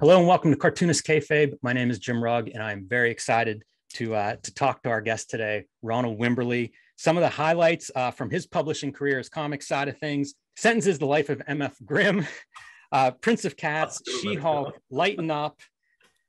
[0.00, 1.54] Hello and welcome to Cartoonist Kayfabe.
[1.62, 3.62] My name is Jim Rugg, and I'm very excited
[3.94, 6.72] to uh, to talk to our guest today, Ronald Wimberly.
[6.96, 10.98] Some of the highlights uh, from his publishing career, his comic side of things: Sentences,
[10.98, 11.76] The Life of M.F.
[11.84, 12.26] Grimm,
[12.92, 15.60] uh, Prince of Cats, She-Hulk, Lighten Up,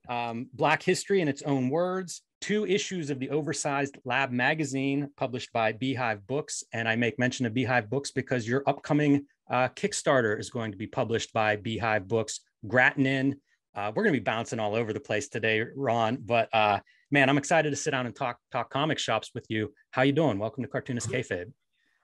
[0.07, 5.51] um, Black History in its own words, two issues of the oversized Lab magazine published
[5.53, 10.37] by Beehive Books, and I make mention of Beehive Books because your upcoming uh, Kickstarter
[10.37, 12.41] is going to be published by Beehive Books.
[12.67, 13.35] Gratuitous Ninja.
[13.75, 16.17] Uh, we're going to be bouncing all over the place today, Ron.
[16.23, 19.73] But uh, man, I'm excited to sit down and talk talk comic shops with you.
[19.91, 20.37] How you doing?
[20.37, 21.51] Welcome to Cartoonist Kayfabe.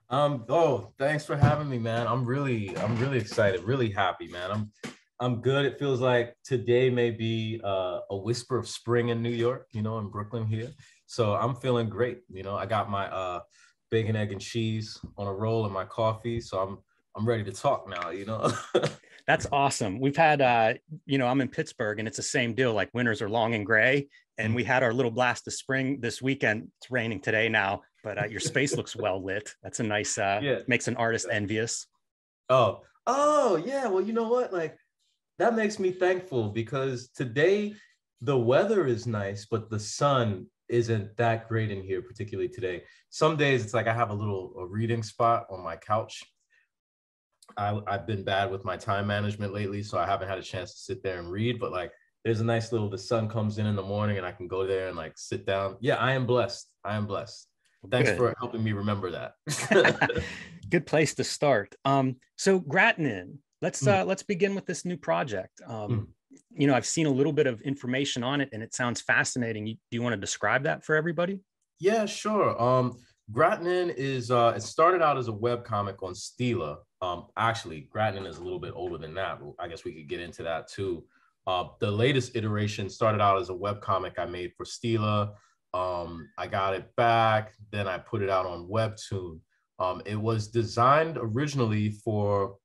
[0.08, 0.44] Um.
[0.48, 2.08] Oh, thanks for having me, man.
[2.08, 4.50] I'm really, I'm really excited, really happy, man.
[4.50, 4.72] I'm,
[5.20, 5.64] I'm good.
[5.64, 9.82] It feels like today may be uh, a whisper of spring in New York, you
[9.82, 10.70] know, in Brooklyn here.
[11.06, 12.22] So I'm feeling great.
[12.28, 13.40] You know, I got my uh,
[13.92, 16.40] bacon, egg, and cheese on a roll and my coffee.
[16.40, 16.78] So I'm
[17.14, 18.52] I'm ready to talk now, you know.
[19.30, 20.00] That's awesome.
[20.00, 20.74] We've had uh,
[21.06, 22.72] you know, I'm in Pittsburgh and it's the same deal.
[22.72, 24.08] Like winters are long and gray.
[24.38, 26.66] And we had our little blast of spring this weekend.
[26.78, 29.54] It's raining today now, but uh, your space looks well lit.
[29.62, 30.58] That's a nice uh Yeah.
[30.66, 31.86] makes an artist envious.
[32.48, 33.86] Oh, oh yeah.
[33.86, 34.52] Well, you know what?
[34.52, 34.76] Like
[35.38, 37.74] that makes me thankful because today
[38.22, 42.82] the weather is nice, but the sun isn't that great in here, particularly today.
[43.10, 46.20] Some days it's like I have a little a reading spot on my couch.
[47.56, 50.72] I, I've been bad with my time management lately, so I haven't had a chance
[50.74, 51.58] to sit there and read.
[51.60, 51.92] But like,
[52.24, 52.88] there's a nice little.
[52.90, 55.46] The sun comes in in the morning, and I can go there and like sit
[55.46, 55.76] down.
[55.80, 56.68] Yeah, I am blessed.
[56.84, 57.46] I am blessed.
[57.90, 58.18] Thanks Good.
[58.18, 59.32] for helping me remember that.
[60.70, 61.74] Good place to start.
[61.84, 64.00] Um, so Gratuitous Ninja, let's Mm.
[64.00, 65.60] uh, let's begin with this new project.
[65.66, 66.08] Um,
[66.52, 69.66] You know, I've seen a little bit of information on it, and it sounds fascinating.
[69.66, 71.40] You, do you want to describe that for everybody?
[71.80, 72.60] Yeah, sure.
[72.60, 72.98] Um,
[73.32, 76.78] Gratuitous Ninja is uh, it started out as a web comic on Stela.
[77.02, 79.40] Um, actually, Gratuitous Ninja is a little bit older than that.
[79.58, 81.04] I guess we could get into that too.
[81.46, 85.34] Uh, the latest iteration started out as a web comic I made for Stela.
[85.72, 89.40] Um, I got it back, then I put it out on Webtoon.
[89.78, 92.56] Um, it was designed originally for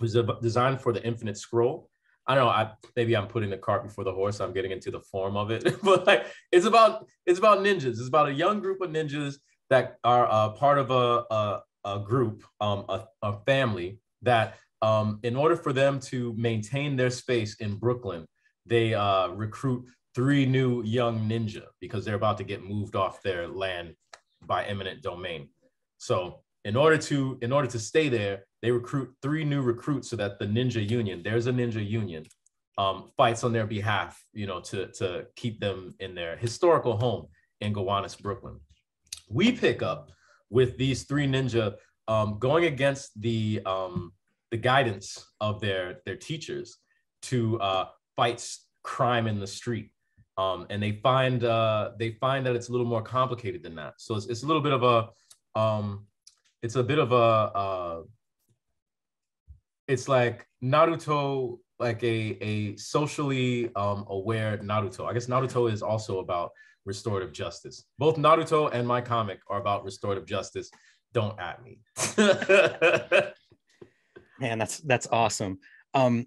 [0.00, 1.88] was designed for the Infinite Scroll.
[2.26, 2.50] I don't know.
[2.50, 4.40] I maybe I'm putting the cart before the horse.
[4.40, 7.84] I'm getting into the form of it, but like it's about it's about ninjas.
[7.84, 9.36] It's about a young group of ninjas
[9.70, 15.20] that are uh, part of a a, a group, um, a, a family that, um,
[15.22, 18.26] in order for them to maintain their space in Brooklyn,
[18.66, 23.46] they uh, recruit three new young ninja because they're about to get moved off their
[23.48, 23.94] land
[24.42, 25.48] by eminent domain.
[25.98, 30.16] So in order to in order to stay there, they recruit three new recruits so
[30.16, 32.24] that the ninja union, there's a ninja union,
[32.78, 37.26] um, fights on their behalf, you know, to to keep them in their historical home
[37.60, 38.60] in Gowanus, Brooklyn.
[39.28, 40.10] We pick up
[40.50, 41.74] with these three ninja
[42.08, 44.12] um, going against the um,
[44.50, 46.78] the guidance of their their teachers
[47.22, 48.46] to uh, fight
[48.82, 49.90] crime in the street.
[50.38, 53.94] Um, and they find uh, they find that it's a little more complicated than that.
[53.98, 56.06] So it's, it's a little bit of a um,
[56.62, 58.02] it's a bit of a uh,
[59.88, 65.08] it's like Naruto, like a a socially um, aware Naruto.
[65.08, 66.50] I guess Naruto is also about
[66.86, 67.84] restorative justice.
[67.98, 70.70] Both Naruto and my comic are about restorative justice.
[71.12, 71.78] Don't at me.
[74.38, 75.58] Man, that's that's awesome.
[75.94, 76.26] Um,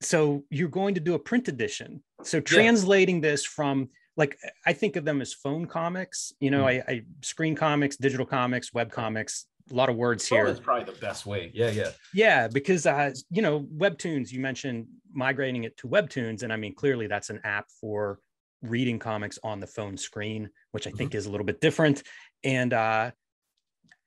[0.00, 2.02] so you're going to do a print edition.
[2.22, 2.42] So Yeah.
[2.42, 6.32] translating this from like I think of them as phone comics.
[6.40, 9.46] You know, I, I screen comics, digital comics, web comics.
[9.70, 10.52] A lot of words Here here.
[10.52, 11.50] is probably the best way.
[11.54, 11.90] Yeah, yeah.
[12.12, 16.74] Yeah, because uh, you know, Webtoons, you mentioned migrating it to Webtoons, and I mean,
[16.74, 18.18] clearly that's an app for
[18.64, 22.02] reading comics on the phone screen, which I think is a little bit different.
[22.42, 23.10] And uh,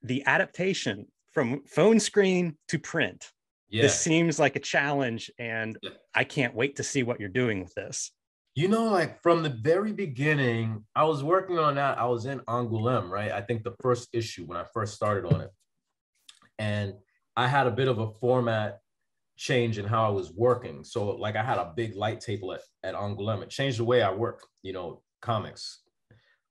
[0.04, 3.32] the adaptation from phone screen to print,
[3.70, 3.84] Yeah.
[3.84, 5.92] this seems like a challenge, and Yeah.
[6.14, 8.12] I can't wait to see what you're doing with this.
[8.56, 12.00] You know, like from the very beginning, I was working on that.
[12.00, 13.32] I was in Angoulême, right?
[13.32, 15.52] I think the first issue when I first started on it.
[16.58, 16.96] And
[17.36, 18.80] I had a bit of a format
[19.38, 20.84] change in how I was working.
[20.84, 23.44] So, like, I had a big light table at, at Angoulême.
[23.44, 25.82] It changed the way I work, you know, comics.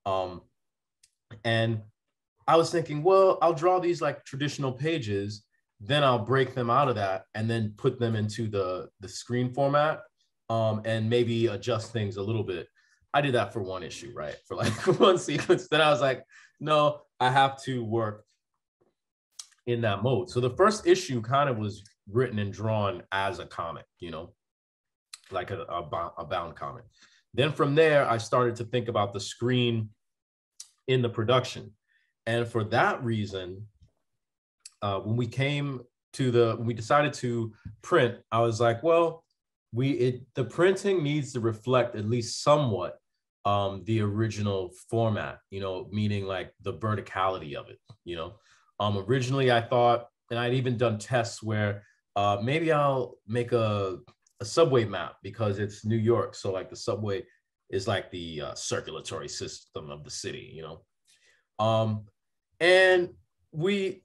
[0.06, 0.42] Um,
[1.44, 1.82] and
[2.46, 5.44] I was thinking, well, I'll draw these like traditional pages,
[5.80, 9.52] then I'll break them out of that and then put them into the, the screen
[9.52, 10.02] format
[10.48, 12.68] um, and maybe adjust things a little bit.
[13.12, 14.36] I did that for one issue, right?
[14.46, 15.68] For like one sequence.
[15.68, 16.22] Then I was like,
[16.60, 18.24] no, I have to work
[19.66, 20.30] in that mode.
[20.30, 24.32] So the first issue kind of was written and drawn as a comic, you know,
[25.30, 26.84] like a, a, a bound comic.
[27.34, 29.90] Then from there, I started to think about the screen
[30.88, 31.72] in the production.
[32.26, 33.66] And for that reason,
[34.82, 35.80] uh, when we came
[36.14, 39.24] to the, when we decided to print, I was like, well,
[39.72, 42.98] we it the printing needs to reflect at least somewhat
[43.44, 48.34] um the original format you know meaning like the verticality of it you know
[48.80, 51.82] um originally i thought and i'd even done tests where
[52.16, 53.98] uh maybe i'll make a
[54.40, 57.22] a subway map because it's new york so like the subway
[57.70, 60.82] is like the uh, circulatory system of the city you know
[61.58, 62.04] um
[62.60, 63.10] and
[63.52, 64.02] we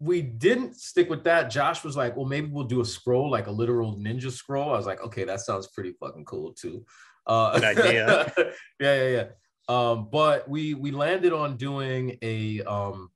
[0.00, 1.50] we didn't stick with that.
[1.50, 4.70] Josh was like, well, maybe we'll do a scroll, like a literal ninja scroll.
[4.70, 6.86] I was like, okay, that sounds pretty fucking cool too.
[7.26, 8.32] Uh, Good idea.
[8.80, 9.24] yeah, yeah, yeah.
[9.68, 13.10] Um, but we we landed on doing a um,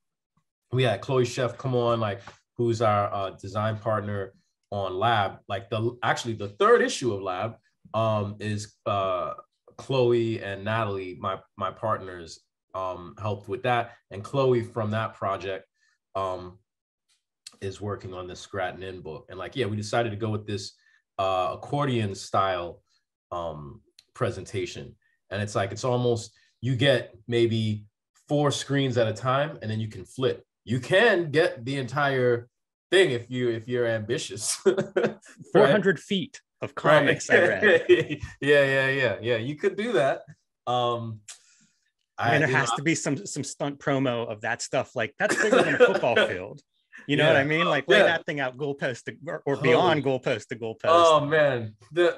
[0.72, 2.20] we had Chloe Chef come on, like
[2.56, 4.34] who's our uh, design partner
[4.70, 5.38] on Lab.
[5.48, 7.56] Like the actually the third issue of Lab
[7.92, 9.34] um, is uh,
[9.76, 12.40] Chloe and Natalie, my my partners,
[12.74, 15.66] um, helped with that, and Chloe from that project
[16.14, 16.58] um,
[17.60, 19.26] is working on the Gratuitous Ninja book.
[19.28, 20.72] And like, yeah, we decided to go with this
[21.18, 22.82] uh, accordion style
[23.32, 23.80] um,
[24.14, 24.94] presentation.
[25.30, 27.86] And it's like, it's almost, you get maybe
[28.28, 30.44] four screens at a time and then you can flip.
[30.64, 32.48] You can get the entire
[32.90, 34.56] thing if you if you're ambitious.
[35.52, 37.38] 400 feet of comics right.
[37.38, 37.86] I read.
[38.40, 39.36] yeah, yeah, yeah, yeah.
[39.36, 40.22] You could do that.
[40.66, 41.20] Um,
[42.16, 44.94] I mean, there has know, to be some some stunt promo of that stuff.
[44.94, 46.60] Like that's bigger than a football field.
[47.06, 47.32] You know yeah.
[47.32, 47.66] what I mean?
[47.66, 48.04] Like lay yeah.
[48.04, 50.18] that thing out goalpost to, or, or beyond oh.
[50.18, 50.84] goalpost to goalpost.
[50.84, 52.16] Oh man, the,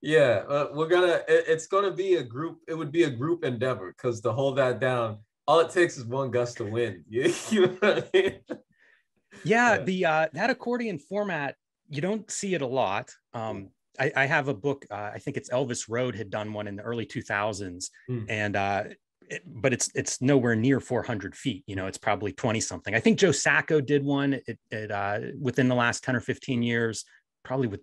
[0.00, 1.20] yeah, uh, we're gonna.
[1.28, 2.58] It, it's gonna be a group.
[2.66, 5.18] It would be a group endeavor because to hold that down,
[5.50, 7.04] all it takes is one gust to win.
[7.08, 7.26] you
[7.66, 8.34] know I mean?
[9.42, 11.56] Yeah, the uh, that accordion format
[11.88, 13.10] you don't see it a lot.
[13.34, 14.86] Um, I, I have a book.
[14.88, 18.26] Uh, I think it's Elvis Road had done one in the early 2000s, mm.
[18.28, 18.84] and uh,
[19.22, 21.64] it, but it's it's nowhere near 400 feet.
[21.66, 22.94] You know, it's probably 20 something.
[22.94, 26.62] I think Joe Sacco did one it, it uh, within the last 10 or 15
[26.62, 27.04] years,
[27.44, 27.80] probably with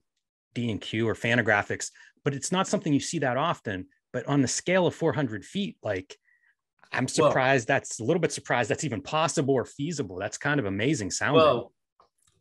[0.56, 1.92] D and Q or Fantagraphics.
[2.24, 3.88] But it's not something you see that often.
[4.14, 6.16] But on the scale of 400 feet, like
[6.92, 7.68] I'm surprised.
[7.68, 10.18] Well, that's a little bit surprised that's even possible or feasible.
[10.18, 11.42] That's kind of amazing sounding.
[11.42, 11.74] Well,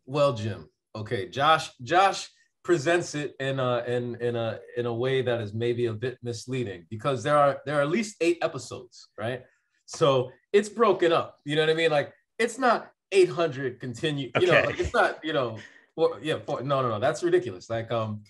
[0.06, 0.68] well, Jim.
[0.94, 1.70] Okay, Josh.
[1.82, 2.28] Josh
[2.62, 6.18] presents it in a in in a in a way that is maybe a bit
[6.22, 9.42] misleading because there are there are at least eight episodes, right?
[9.86, 11.38] So it's broken up.
[11.44, 11.90] You know what I mean?
[11.90, 14.30] Like it's not 800 continue.
[14.40, 14.62] You okay.
[14.62, 15.58] know, like it's not you know.
[15.94, 16.98] Four, yeah, four, no, no, no.
[16.98, 17.70] That's ridiculous.
[17.70, 18.22] Like um,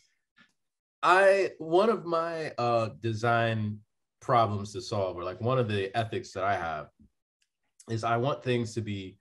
[1.02, 3.80] I one of my uh design
[4.20, 6.88] problems to solve, or like one of the ethics that I have,
[7.90, 9.18] is I want things to be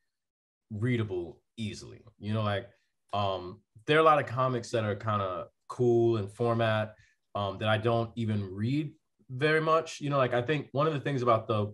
[0.71, 2.01] readable easily.
[2.19, 2.67] You know, like
[3.13, 6.95] um there are a lot of comics that are kind of cool in format
[7.35, 8.91] um, that I don't even read
[9.29, 10.01] very much.
[10.01, 11.73] You know, like I think one of the things about the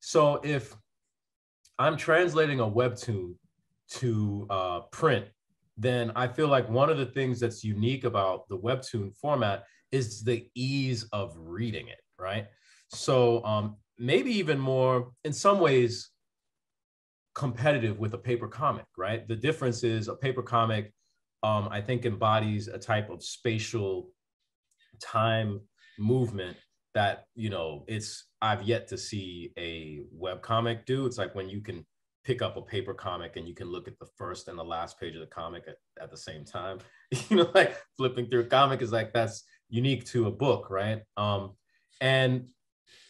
[0.00, 0.74] so if
[1.78, 3.34] I'm translating a webtoon
[3.92, 5.26] to uh, print,
[5.76, 10.22] then I feel like one of the things that's unique about the webtoon format is
[10.22, 12.46] the ease of reading it, right?
[12.88, 16.10] So um, maybe even more, in some ways,
[17.34, 19.26] competitive with a paper comic, right?
[19.26, 20.92] The difference is a paper comic
[21.42, 24.10] um, I think embodies a type of spatial
[25.00, 25.60] time
[25.98, 26.56] movement
[26.94, 31.06] that you know it's I've yet to see a web comic do.
[31.06, 31.86] It's like when you can
[32.24, 35.00] pick up a paper comic and you can look at the first and the last
[35.00, 36.78] page of the comic at, at the same time.
[37.28, 41.02] you know, like flipping through a comic is like that's unique to a book, right?
[41.16, 41.52] Um,
[42.00, 42.46] and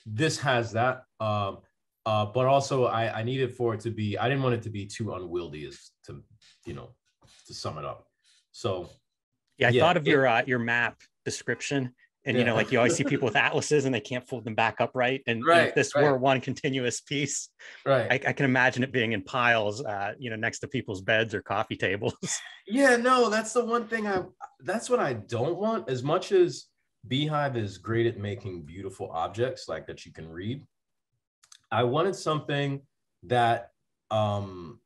[0.07, 1.05] this has that.
[1.21, 1.59] Um,
[2.07, 4.71] uh, but also I, I needed for it to be, I didn't want it to
[4.71, 6.23] be too unwieldy as to,
[6.65, 6.95] you know,
[7.47, 8.07] to sum it up.
[8.53, 8.89] So
[9.59, 11.95] yeah, I yeah, thought of it, your uh, your map description.
[12.27, 12.41] And yeah.
[12.41, 14.81] you know, like you always see people with atlases and they can't fold them back
[14.81, 15.23] up right.
[15.27, 16.05] And right, if this right.
[16.05, 17.49] were one continuous piece,
[17.87, 21.01] right, I, I, can imagine it being in piles, uh, you know, next to people's
[21.01, 22.15] beds or coffee tables.
[22.67, 24.23] Yeah, no, that's the one thing I.
[24.61, 25.89] That's what I don't want.
[25.89, 26.67] As much as
[27.09, 30.65] Beehive is great at making beautiful objects like that you can read,
[31.71, 32.83] I wanted something
[33.25, 33.71] that
[34.11, 34.81] um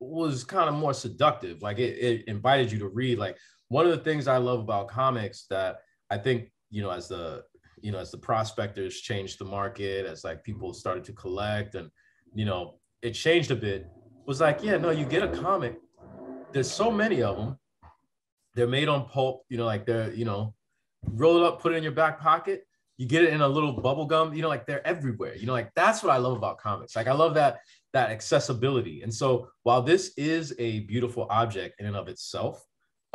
[0.00, 1.62] was kind of more seductive.
[1.62, 3.18] Like it, it invited you to read.
[3.18, 3.36] Like
[3.68, 5.78] one of the things I love about comics that
[6.10, 7.42] I think, you know, as the,
[7.80, 11.90] you know, as the prospectors changed the market, as like people started to collect and,
[12.34, 13.86] you know, it changed a bit,
[14.26, 15.78] was like, yeah, no, you get a comic.
[16.52, 17.58] There's so many of them.
[18.54, 20.54] They're made on pulp, you know, like they're, you know,
[21.04, 22.64] roll it up, put it in your back pocket.
[22.96, 25.36] You get it in a little bubble gum, you know, like they're everywhere.
[25.36, 26.96] You know, like that's what I love about comics.
[26.96, 27.60] Like I love that
[27.92, 29.02] that accessibility.
[29.02, 32.64] And so while this is a beautiful object in and of itself,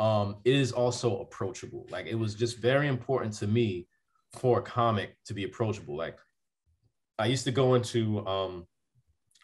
[0.00, 1.86] um, it is also approachable.
[1.90, 3.86] Like it was just very important to me
[4.32, 5.96] for a comic to be approachable.
[5.96, 6.18] Like
[7.18, 8.66] I used to go into, um,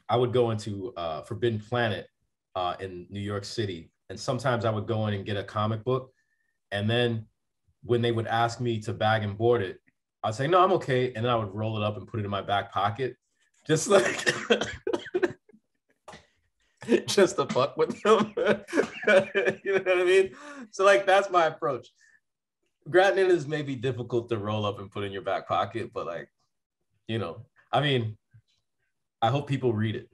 [0.09, 2.06] I would go into uh, Forbidden Planet
[2.56, 5.85] uh, in New York City, and sometimes I would go in and get a comic
[5.85, 6.12] book,
[6.73, 7.26] And then
[7.82, 9.78] when they would ask me to bag and board it,
[10.22, 11.12] I'd say, no, I'm okay.
[11.14, 13.16] And then I would roll it up and put it in my back pocket.
[13.66, 14.26] Just like
[17.06, 18.32] just to fuck with them.
[18.37, 20.34] you know what I mean?
[20.70, 21.88] So like that's my approach.
[22.88, 26.28] Granted, is maybe difficult to roll up and put in your back pocket, but like,
[27.06, 28.16] you know, I mean,
[29.22, 30.08] I hope people read it.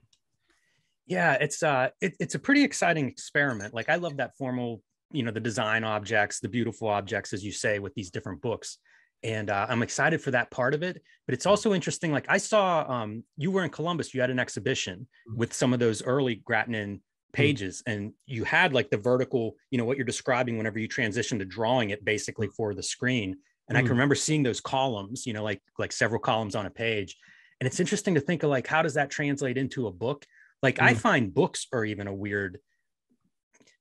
[1.05, 3.73] Yeah, it's uh it, it's a pretty exciting experiment.
[3.73, 7.51] Like I love that formal, you know, the design objects, the beautiful objects, as you
[7.51, 8.77] say, with these different books
[9.23, 12.37] and uh, i'm excited for that part of it but it's also interesting like i
[12.37, 15.35] saw um, you were in columbus you had an exhibition mm.
[15.35, 17.01] with some of those early gratuitous ninja mm.
[17.33, 21.39] pages and you had like the vertical you know what you're describing whenever you transition
[21.39, 23.35] to drawing it basically for the screen
[23.69, 23.79] and mm.
[23.79, 27.17] i can remember seeing those columns you know like like several columns on a page
[27.59, 30.25] and it's interesting to think of like how does that translate into a book
[30.61, 30.97] like i mm.
[30.97, 32.59] find books are even a weird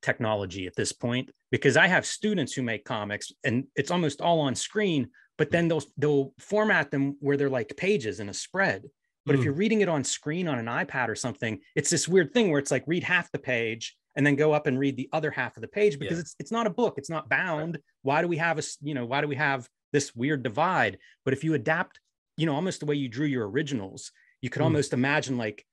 [0.03, 4.41] technology at this point because i have students who make comics and it's almost all
[4.41, 8.85] on screen but then they'll they'll format them where they're like pages in a spread
[9.25, 9.39] but mm.
[9.39, 12.51] if you're reading it on screen on an ipad or something it's this weird thing
[12.51, 15.31] where it's like read half the page and then go up and read the other
[15.31, 16.23] half of the page because yeah.
[16.23, 17.83] it's it's not a book it's not bound right.
[18.03, 21.35] why do we have a you know why do we have this weird divide but
[21.35, 22.01] if you adapt
[22.37, 24.11] you know almost the way you drew your originals
[24.41, 24.67] you could mm.
[24.67, 25.65] almost imagine like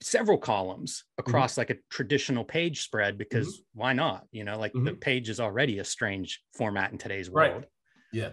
[0.00, 1.28] several columns mm-hmm.
[1.28, 1.60] across mm-hmm.
[1.60, 3.80] like a traditional page spread because mm-hmm.
[3.80, 4.84] why not you know like mm-hmm.
[4.84, 7.64] the page is already a strange format in today's world right.
[8.12, 8.30] yeah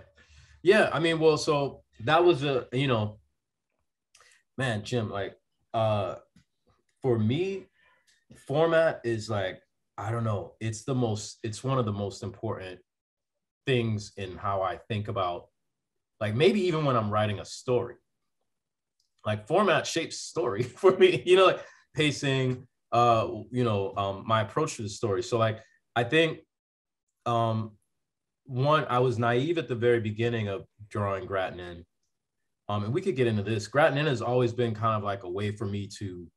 [0.65, 3.19] yeah, I mean, well, so that was a you know,
[4.57, 5.35] man, Jim, like
[5.75, 6.15] uh
[7.03, 7.67] for me,
[8.35, 9.61] format is like,
[9.95, 12.79] I don't know, it's the most, it's one of the most important
[13.67, 15.49] things in how I think about
[16.19, 17.97] like maybe even when I'm writing a story.
[19.25, 21.63] Like format shapes story for me, you know, like
[21.93, 25.23] pacing, uh, you know, um, my approach to the story.
[25.23, 25.59] So like
[25.95, 26.39] I think
[27.25, 27.71] um
[28.45, 31.83] one, I was naive at the very beginning of drawing Gratuitous Ninja.
[32.67, 33.67] Um, and we could get into this.
[33.67, 36.27] Gratuitous Ninja has always been kind of like a way for me to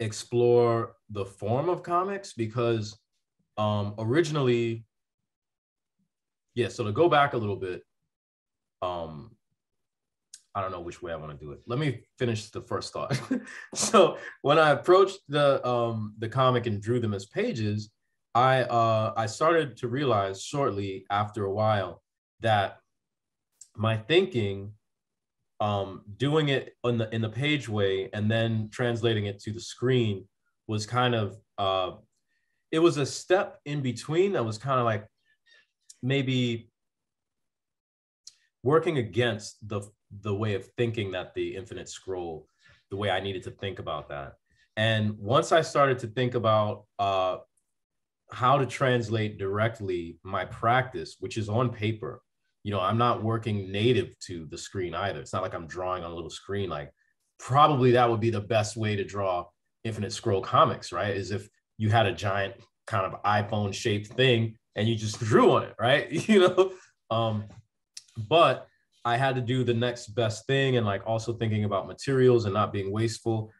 [0.00, 2.98] explore the form of comics because
[3.56, 4.84] um, originally,
[6.54, 7.82] yeah, so to go back a little bit,
[8.82, 9.36] um,
[10.58, 11.60] I don't know which way I want to do it.
[11.68, 13.16] Let me finish the first thought.
[13.76, 17.90] so when I approached the um, the comic and drew them as pages,
[18.34, 22.02] I uh, I started to realize shortly after a while
[22.40, 22.78] that
[23.76, 24.72] my thinking,
[25.60, 29.60] um, doing it in the in the page way and then translating it to the
[29.60, 30.26] screen
[30.66, 31.92] was kind of uh,
[32.72, 35.06] it was a step in between that was kind of like
[36.02, 36.68] maybe
[38.64, 39.82] working against the
[40.22, 42.46] the way of thinking that the infinite scroll
[42.90, 44.34] the way i needed to think about that
[44.76, 47.38] and once i started to think about uh,
[48.30, 52.22] how to translate directly my practice, which is on paper.
[52.62, 55.20] You know, I'm not working native to the screen either.
[55.20, 56.68] It's not like I'm drawing on a little screen.
[56.68, 56.92] Like,
[57.38, 59.46] probably that would be the best way to draw
[59.84, 61.16] infinite scroll comics, right?
[61.16, 61.48] Is if
[61.78, 62.54] you had a giant
[62.86, 66.10] kind of iPhone shaped thing and you just drew on it, right?
[66.28, 66.72] You know,
[67.10, 67.44] um,
[68.16, 68.66] but
[69.04, 72.54] I had to do the next best thing and like also thinking about materials and
[72.54, 73.52] not being wasteful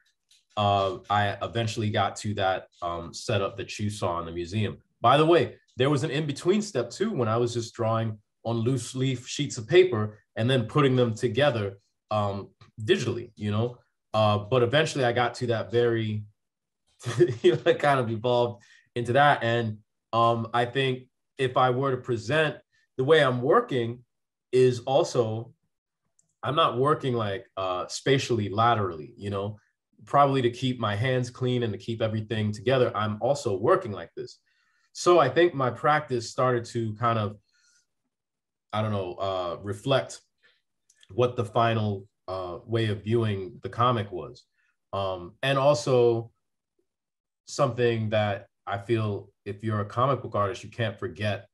[0.59, 4.79] uh, I eventually got to that um, setup that you saw in the museum.
[5.01, 8.19] By the way, there was an in between step too when I was just drawing
[8.43, 11.79] on loose leaf sheets of paper and then putting them together
[12.11, 12.49] um,
[12.83, 13.79] digitally, you know.
[14.13, 16.25] Uh, but eventually I got to that very,
[17.43, 18.65] you know, kind of evolved
[18.97, 19.45] into that.
[19.45, 19.79] And
[20.13, 21.05] um, I think
[21.39, 22.57] if I were to present
[22.97, 24.01] the way I'm working,
[24.53, 25.53] is also
[26.43, 29.59] I'm not working like uh, spatially laterally, you know
[30.05, 34.11] probably to keep my hands clean and to keep everything together, I'm also working like
[34.17, 34.39] this.
[34.93, 37.37] So I think my practice started to kind of,
[38.73, 40.21] I don't know, uh, reflect
[41.13, 44.45] what the final uh, way of viewing the comic was.
[44.93, 46.31] Um, and also
[47.47, 51.48] something that I feel if you're a comic book artist, you can't forget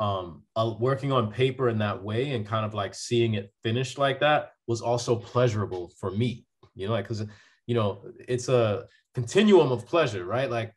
[0.00, 3.98] um, uh, working on paper in that way and kind of like seeing it finished
[3.98, 7.24] like that was also pleasurable for me, you know, like, cause
[7.66, 10.50] you know, it's a continuum of pleasure, right?
[10.50, 10.72] Like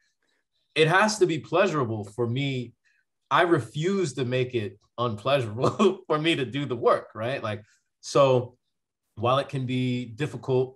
[0.76, 2.74] it has to be pleasurable for me.
[3.30, 7.42] I refuse to make it unpleasurable for me to do the work, right?
[7.42, 7.64] Like,
[8.02, 8.58] so
[9.16, 10.76] while it can be difficult,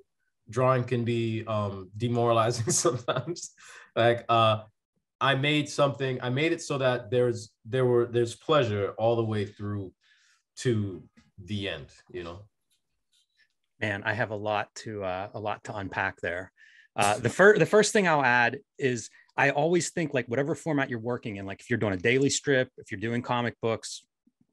[0.50, 3.52] drawing can be um, demoralizing sometimes.
[3.96, 4.64] like, uh,
[5.22, 6.20] I made something.
[6.22, 9.94] I made it so that there's there were there's pleasure all the way through
[10.58, 11.04] to
[11.38, 11.88] the end.
[12.12, 12.40] You know
[13.80, 16.52] man, I have a lot to uh, a lot to unpack there.
[16.96, 20.90] Uh, the first the first thing I'll add is I always think like whatever format
[20.90, 24.06] you're working in, like if you're doing a daily strip, if you're doing comic books,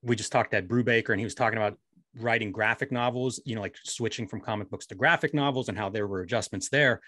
[0.03, 1.79] we just talked to Brubaker and he was talking about
[2.19, 5.89] writing graphic novels, you know, like switching from comic books to graphic novels and how
[5.89, 7.01] there were adjustments there.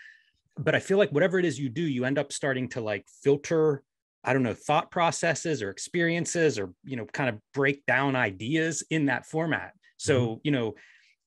[0.56, 3.06] But I feel like whatever it is you do, you end up starting to like
[3.22, 3.82] filter,
[4.22, 8.84] I don't know, thought processes or experiences or, you know, kind of break down ideas
[8.90, 9.72] in that format.
[9.96, 10.40] So, mm-hmm.
[10.44, 10.74] you know,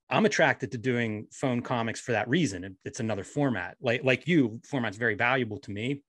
[0.10, 2.78] I'm attracted to doing phone comics for that reason.
[2.86, 3.76] It's another format.
[3.82, 6.04] Like like you, format's very valuable to me.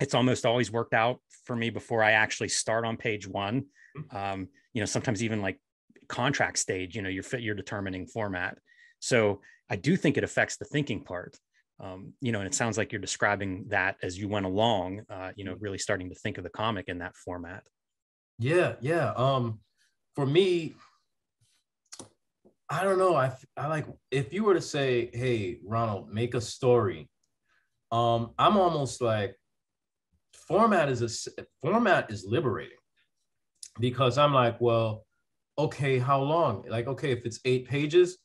[0.00, 3.66] It's almost always worked out for me before I actually start on page one.
[3.96, 4.16] Mm-hmm.
[4.16, 5.60] Um, you know, sometimes even like
[6.08, 8.58] contract stage, you know, you're you're determining format.
[9.00, 11.36] So I do think it affects the thinking part.
[11.80, 15.32] Um, you know, and it sounds like you're describing that as you went along, uh,
[15.36, 17.64] you know, really starting to think of the comic in that format.
[18.38, 19.12] Yeah, yeah.
[19.16, 19.60] Um,
[20.14, 20.74] for me,
[22.70, 23.14] I don't know.
[23.14, 27.08] I I like if you were to say, "Hey, Ronald, make a story,"
[27.92, 29.36] um, I'm almost like
[30.48, 32.78] format is a format is liberating
[33.80, 35.06] because I'm like, well,
[35.58, 36.64] okay, how long?
[36.68, 38.18] Like, okay, if it's eight pages,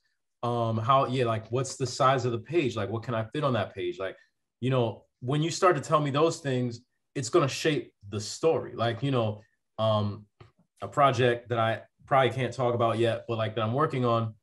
[0.43, 2.75] um, how, yeah, like, what's the size of the page?
[2.75, 3.99] Like, what can I fit on that page?
[3.99, 4.15] Like,
[4.61, 6.81] you know, when you start to tell me those things,
[7.15, 8.73] it's going to shape the story.
[8.75, 9.41] Like, you know,
[9.77, 10.25] um,
[10.81, 14.33] a project that I probably can't talk about yet, but like that I'm working on,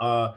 [0.00, 0.34] uh,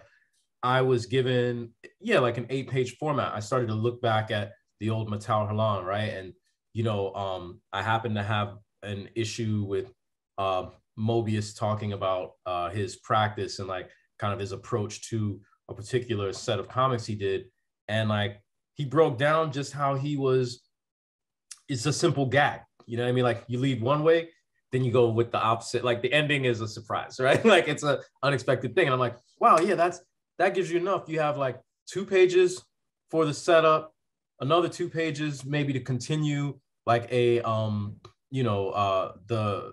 [0.64, 3.34] I was given, yeah, like an eight page format.
[3.34, 6.14] I started to look back at the old Métal Hurlant, right?
[6.14, 6.34] And,
[6.74, 9.92] you know, um, I happened to have an issue with
[10.38, 13.90] uh, Moebius talking about uh, his practice and like
[14.22, 17.46] kind of his approach to a particular set of comics he did.
[17.88, 18.42] And like
[18.76, 20.62] he broke down just how he was,
[21.68, 22.62] it's a simple gag.
[22.86, 23.24] You know what I mean?
[23.24, 24.30] Like you lead one way,
[24.72, 25.84] then you go with the opposite.
[25.84, 27.44] Like the ending is a surprise, right?
[27.44, 28.86] like it's an unexpected thing.
[28.86, 30.00] And I'm like, wow, yeah, that's
[30.38, 31.10] that gives you enough.
[31.10, 32.64] You have like two pages
[33.10, 33.94] for the setup,
[34.40, 37.96] another two pages maybe to continue like a um
[38.32, 39.72] you know uh the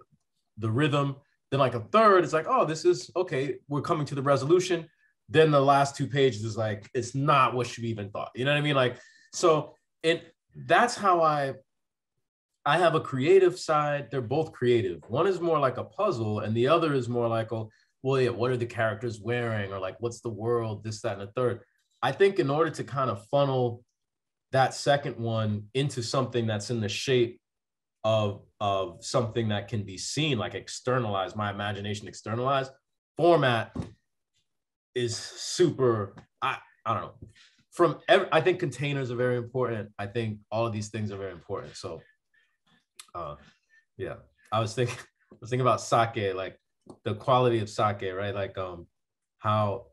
[0.59, 1.17] the rhythm
[1.51, 4.87] then like a third it's like oh this is okay we're coming to the resolution.
[5.31, 8.31] Then the last two pages is like it's not what you even thought.
[8.35, 8.77] You know what i mean?
[8.77, 8.99] Like
[9.33, 11.55] so it that's how i
[12.65, 14.09] i have a creative side.
[14.11, 15.03] They're both creative.
[15.09, 17.71] One is more like a puzzle and the other is more like oh
[18.03, 19.73] well yeah what are the characters wearing?
[19.73, 20.85] Or like what's the world?
[20.85, 21.61] This that and the third.
[22.03, 23.83] I think in order to kind of funnel
[24.53, 27.41] that second one into something that's in the shape
[28.09, 32.73] of of something that can be seen like externalized my imagination externalized
[33.19, 33.77] format
[34.95, 37.15] is super i i don't know.
[37.71, 39.91] From every, i think containers are very important.
[39.99, 41.77] I think all of these things are very important.
[41.77, 42.01] So
[43.15, 43.37] uh
[43.99, 44.17] yeah
[44.53, 44.97] i was thinking
[45.33, 46.59] i was thinking about sake like
[47.05, 48.35] the quality of sake right?
[48.35, 48.87] Like um
[49.39, 49.89] how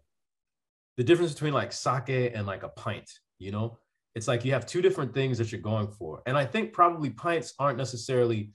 [0.95, 3.77] the difference between like sake and like a pint you know
[4.15, 6.21] it's like you have two different things that you're going for.
[6.25, 8.51] And I think probably pints aren't necessarily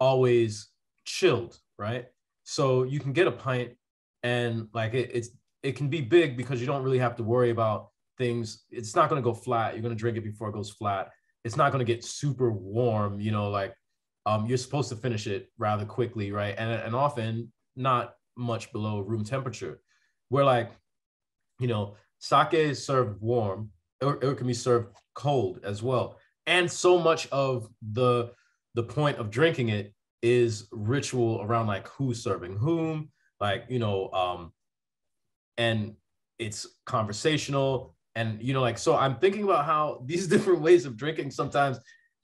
[0.00, 0.68] always
[1.04, 2.06] chilled, right?
[2.42, 3.72] So you can get a pint
[4.22, 5.30] and like it, it's
[5.62, 7.88] it can be big because you don't really have to worry about
[8.18, 8.64] things.
[8.70, 9.74] It's not going to go flat.
[9.74, 11.10] You're going to drink it before it goes flat.
[11.44, 13.74] It's not going to get super warm, you know, like
[14.26, 16.54] um, you're supposed to finish it rather quickly, right?
[16.58, 19.80] And, and often not much below room temperature.
[20.28, 20.72] Where like,
[21.60, 23.70] you know, sake is served warm
[24.02, 26.18] or it can be served cold as well.
[26.46, 28.32] And so much of the
[28.74, 34.10] the point of drinking it is ritual around like who's serving whom, like you know,
[34.12, 34.52] um,
[35.58, 35.94] and
[36.38, 40.96] it's conversational and you know like so i'm thinking about how these different ways of
[40.96, 41.78] drinking sometimes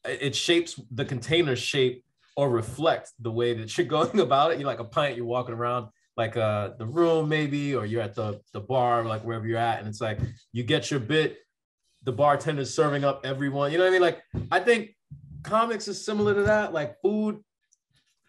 [0.05, 2.05] it shapes the container shape
[2.37, 5.55] or reflect the way that you're going about it you're like a pint you're walking
[5.55, 9.59] around like uh the room maybe or you're at the the bar like wherever you're
[9.59, 10.19] at and it's like
[10.53, 11.39] you get your bit
[12.05, 13.73] the bartender's serving up everyone.
[13.73, 14.03] You know what I mean?
[14.03, 14.91] Like, I think
[15.43, 16.73] comics is similar to that.
[16.73, 17.41] Like, food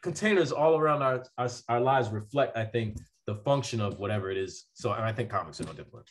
[0.01, 4.37] containers all around our, our, our lives reflect, I think, the function of whatever it
[4.37, 4.65] is.
[4.73, 6.05] So, and I think comics are no different.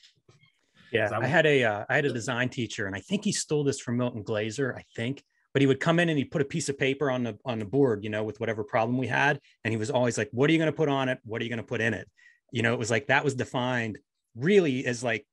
[0.92, 3.32] Yeah, I, I had a uh, I had a design teacher, and I think he
[3.32, 4.74] stole this from Milton Glaser.
[4.76, 5.22] I think,
[5.54, 7.58] but he would come in and he'd put a piece of paper on the on
[7.58, 10.50] the board, you know, with whatever problem we had, and he was always like, "What
[10.50, 11.18] are you going to put on it?
[11.24, 12.08] What are you going to put in it?"
[12.50, 13.98] You know, it was like that was defined
[14.36, 15.26] really as like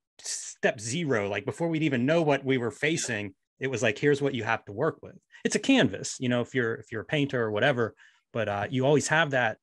[0.59, 4.21] step zero like before we'd even know what we were facing it was like here's
[4.21, 5.15] what you have to work with.
[5.45, 7.95] It's a canvas you know if you're if you're a painter or whatever
[8.33, 9.57] but uh, you always have that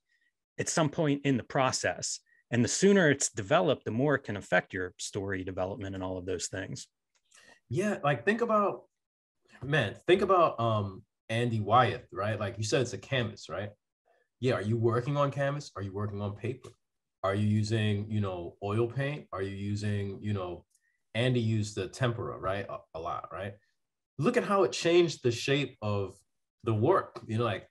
[0.59, 4.39] at some point in the process and the sooner it's developed the more it can
[4.39, 6.87] affect your story development and all of those things.
[7.69, 8.85] Yeah like think about
[9.63, 12.41] man think about um andy wyeth right?
[12.41, 13.69] Like you said it's a canvas right?
[14.41, 15.71] Yeah are you working on canvas?
[15.77, 16.71] Are you working on paper?
[17.23, 19.27] Are you using, you know, oil paint?
[19.33, 20.65] Are you using, you know,
[21.17, 22.67] Andy used the tempera, right?
[22.69, 23.55] A, a lot, right?
[24.19, 26.17] look at how it changed the shape of
[26.65, 27.21] the work.
[27.27, 27.69] You know, like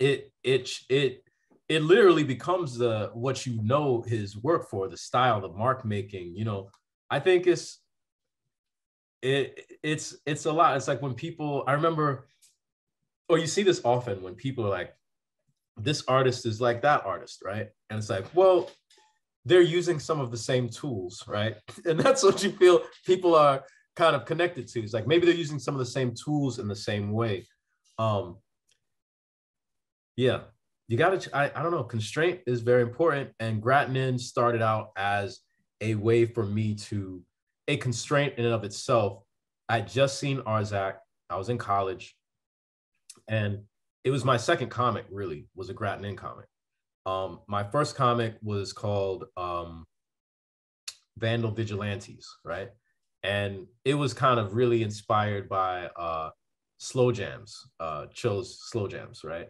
[0.00, 1.24] it it it
[1.68, 6.34] it literally becomes the what you know his work for, the style, the mark making.
[6.34, 6.70] You know,
[7.10, 7.80] I think it's
[9.22, 10.76] it it's it's a lot.
[10.76, 12.28] It's like when people I remember,
[13.28, 14.94] or you see this often when people are like,
[15.76, 17.68] this artist is like that artist, right?
[17.90, 18.70] And it's like, well,
[19.48, 21.56] they're using some of the same tools, right?
[21.86, 23.64] And that's what you feel people are
[23.96, 24.80] kind of connected to.
[24.80, 27.46] It's like maybe they're using some of the same tools in the same way.
[27.98, 28.36] Um,
[30.16, 30.40] yeah,
[30.88, 33.30] you got to, I, I don't know, constraint is very important.
[33.40, 35.40] And Gratuitous Ninja started out as
[35.80, 37.22] a way for me to,
[37.68, 39.22] a constraint in and of itself.
[39.68, 40.94] I just seen Arzak.
[41.30, 42.14] I was in college.
[43.28, 43.60] And
[44.04, 46.46] it was my second comic, really, was a Gratuitous Ninja comic.
[47.08, 49.86] Um, my first comic was called um,
[51.16, 52.68] Vandal Vigilantes, right?
[53.22, 56.30] And it was kind of really inspired by uh,
[56.76, 59.48] slow jams, uh, Cho's slow jams, right?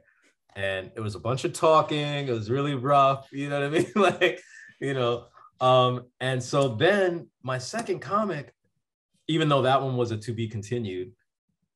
[0.54, 2.28] And it was a bunch of talking.
[2.28, 3.92] It was really rough, you know what I mean?
[3.96, 4.40] like,
[4.80, 5.26] you know.
[5.60, 8.54] Um, and so then my second comic,
[9.26, 11.10] even though that one was a to be continued,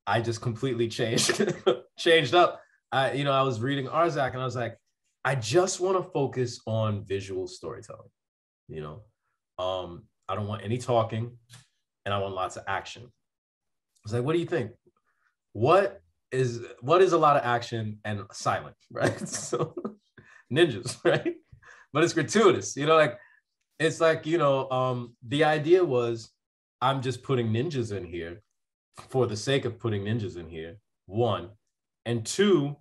[0.07, 1.43] I just completely changed,
[1.99, 2.61] changed up.
[2.93, 4.79] I, you know, I was reading Arzak and I was like,
[5.25, 8.11] I just want to focus on visual storytelling.
[8.69, 11.31] You know, um, I don't want any talking,
[12.05, 13.03] and I want lots of action.
[13.05, 14.73] I was like, what do you think?
[15.53, 19.29] What is what is a lot of action and silent, right?
[19.29, 19.75] so
[20.53, 21.35] ninjas, right?
[21.93, 23.19] But it's gratuitous, you know, like
[23.79, 26.31] it's like, you know, um, the idea was
[26.81, 28.43] I'm just putting ninjas in here
[29.09, 30.77] for the sake of putting ninjas in here.
[31.07, 31.51] One.
[32.07, 32.77] And two,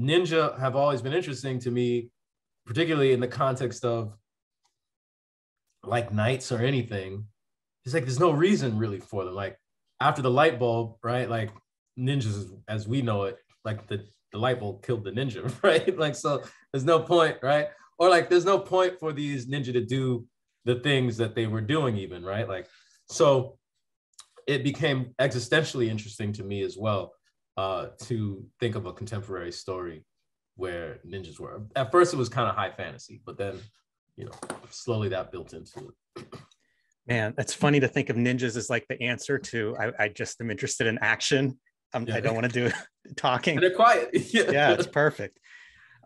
[0.00, 2.10] ninja have always been interesting to me,
[2.66, 4.16] particularly in the context of
[5.84, 7.26] like knights or anything.
[7.84, 9.34] It's like there's no reason really for them.
[9.34, 9.58] Like
[10.00, 11.28] after the light bulb, right?
[11.28, 11.50] Like
[11.98, 15.96] ninjas as we know it, like the, the light bulb killed the ninja, right?
[15.98, 17.68] like so there's no point, right?
[17.98, 20.26] Or like there's no point for these ninja to do
[20.64, 22.48] the things that they were doing, even, right?
[22.48, 22.66] Like
[23.06, 23.58] so
[24.46, 27.12] it became existentially interesting to me as well
[27.56, 30.04] uh, to think of a contemporary story
[30.56, 31.62] where ninjas were.
[31.76, 33.58] At first, it was kind of high fantasy, but then,
[34.16, 34.32] you know,
[34.70, 36.26] slowly that built into it.
[37.06, 40.40] Man, that's funny to think of ninjas as like the answer to I, I just
[40.40, 41.58] am interested in action.
[41.92, 42.14] Yeah.
[42.14, 42.74] I don't want to do
[43.16, 43.54] talking.
[43.54, 44.10] And they're quiet.
[44.32, 44.50] yeah.
[44.50, 45.40] yeah, it's perfect.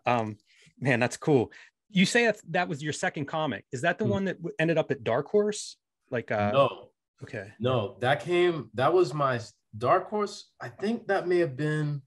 [0.05, 0.37] Um,
[0.79, 1.51] man, that's cool.
[1.89, 3.65] You say that that was your second comic.
[3.71, 4.11] Is that the hmm.
[4.11, 5.77] one that ended up at Dark Horse?
[6.09, 6.89] Like, uh, no.
[7.23, 7.51] Okay.
[7.59, 8.69] No, that came.
[8.73, 9.39] That was my
[9.77, 12.01] Dark Horse, I think that may have been,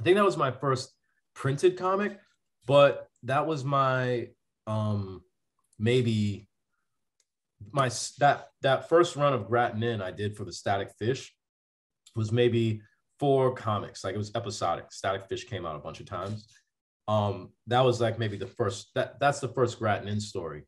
[0.00, 0.92] I think that was my first
[1.34, 2.18] printed comic,
[2.66, 4.28] but that was my
[4.66, 5.22] um
[5.78, 6.46] maybe
[7.72, 11.34] my that that first run of Gratuitous Ninja I did for the Static Fish
[12.14, 12.82] was maybe
[13.18, 14.04] four comics.
[14.04, 14.92] Like it was episodic.
[14.92, 16.48] Static Fish came out a bunch of times.
[17.08, 20.62] Um, that was like maybe the first that that's the first Gratuitous Ninja story.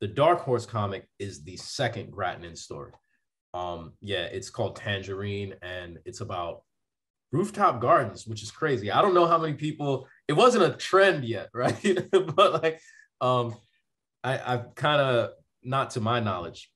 [0.00, 2.92] The Dark Horse comic is the second Gratuitous Ninja story.
[3.54, 6.62] Um, yeah, it's called Tangerine, and it's about
[7.32, 8.90] rooftop gardens, which is crazy.
[8.90, 10.08] I don't know how many people.
[10.28, 12.08] It wasn't a trend yet, right?
[12.10, 12.80] but like,
[13.20, 13.54] um,
[14.24, 15.30] I, I've kind of
[15.62, 16.70] not to my knowledge.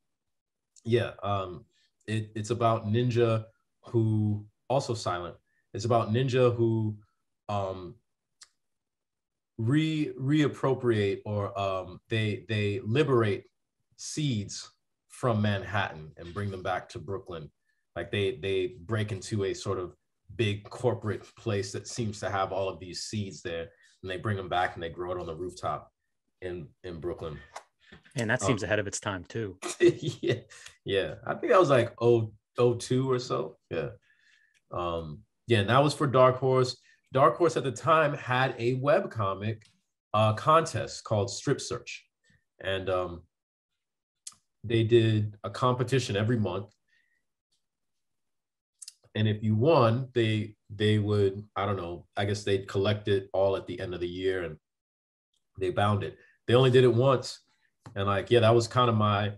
[0.85, 1.65] Yeah, um,
[2.07, 3.45] it, it's about ninja
[3.87, 5.37] who also silent.
[5.75, 6.97] It's about ninja who
[7.49, 7.95] um,
[9.59, 13.45] re reappropriate or um, they they liberate
[13.97, 14.71] seeds
[15.17, 17.51] from Manhattan and bring them back to Brooklyn.
[17.95, 19.95] Like they they break into a sort of
[20.37, 23.69] big corporate place that seems to have all of these seeds there,
[24.03, 25.91] and they bring them back and they grow it on the rooftop
[26.43, 27.39] in in Brooklyn.
[28.17, 29.57] And that seems um, ahead of its time too.
[29.81, 30.41] yeah,
[30.85, 31.15] yeah.
[31.27, 33.57] I think that was like oh oh two or so.
[33.71, 33.91] Yeah.
[34.71, 36.77] Um, yeah, and that was for Dark Horse.
[37.15, 39.65] Dark Horse at the time had a web comic
[40.13, 42.05] uh, contest called Strip Search,
[42.61, 43.23] and um,
[44.69, 46.73] they did a competition every month.
[49.15, 53.31] And if you won they they would i don't know i guess they'd collect it
[53.33, 54.57] all at the end of the year and
[55.59, 56.19] they bound it.
[56.47, 57.41] They only did it once.
[57.95, 59.33] And like yeah that was kind of my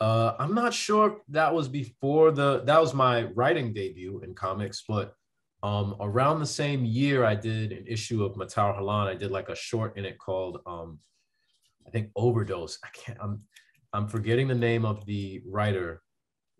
[0.00, 4.84] uh i'm not sure that was before the that was my writing debut in comics
[4.86, 5.14] but
[5.62, 9.08] um around the same year i did an issue of Métal Hurlant.
[9.08, 10.98] I did like a short in it called um
[11.86, 12.78] i think overdose.
[12.84, 13.40] I can't i'm
[13.96, 16.02] I'm forgetting the name of the writer.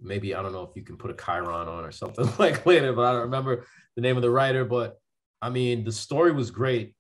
[0.01, 2.95] Maybe I don't know if you can put a Chiron on or something like later,
[2.95, 4.65] but I don't remember the name of the writer.
[4.65, 4.99] But
[5.43, 6.95] I mean, the story was great.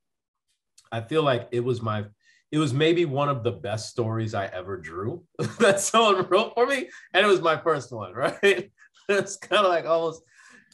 [0.92, 2.04] I feel like it was my,
[2.52, 5.24] it was maybe one of the best stories I ever drew
[5.58, 8.70] that someone wrote for me, and it was my first one, right?
[9.08, 10.22] it's kind of like almost,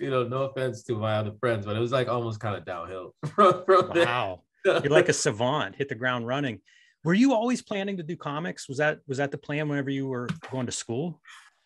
[0.01, 2.65] you know, no offense to my other friends, but it was like almost kind of
[2.65, 4.43] downhill from, from wow.
[4.65, 6.61] You're like a savant, hit the ground running.
[7.05, 8.69] Were you always planning to do comics?
[8.69, 11.21] Was that was that the plan whenever you were going to school?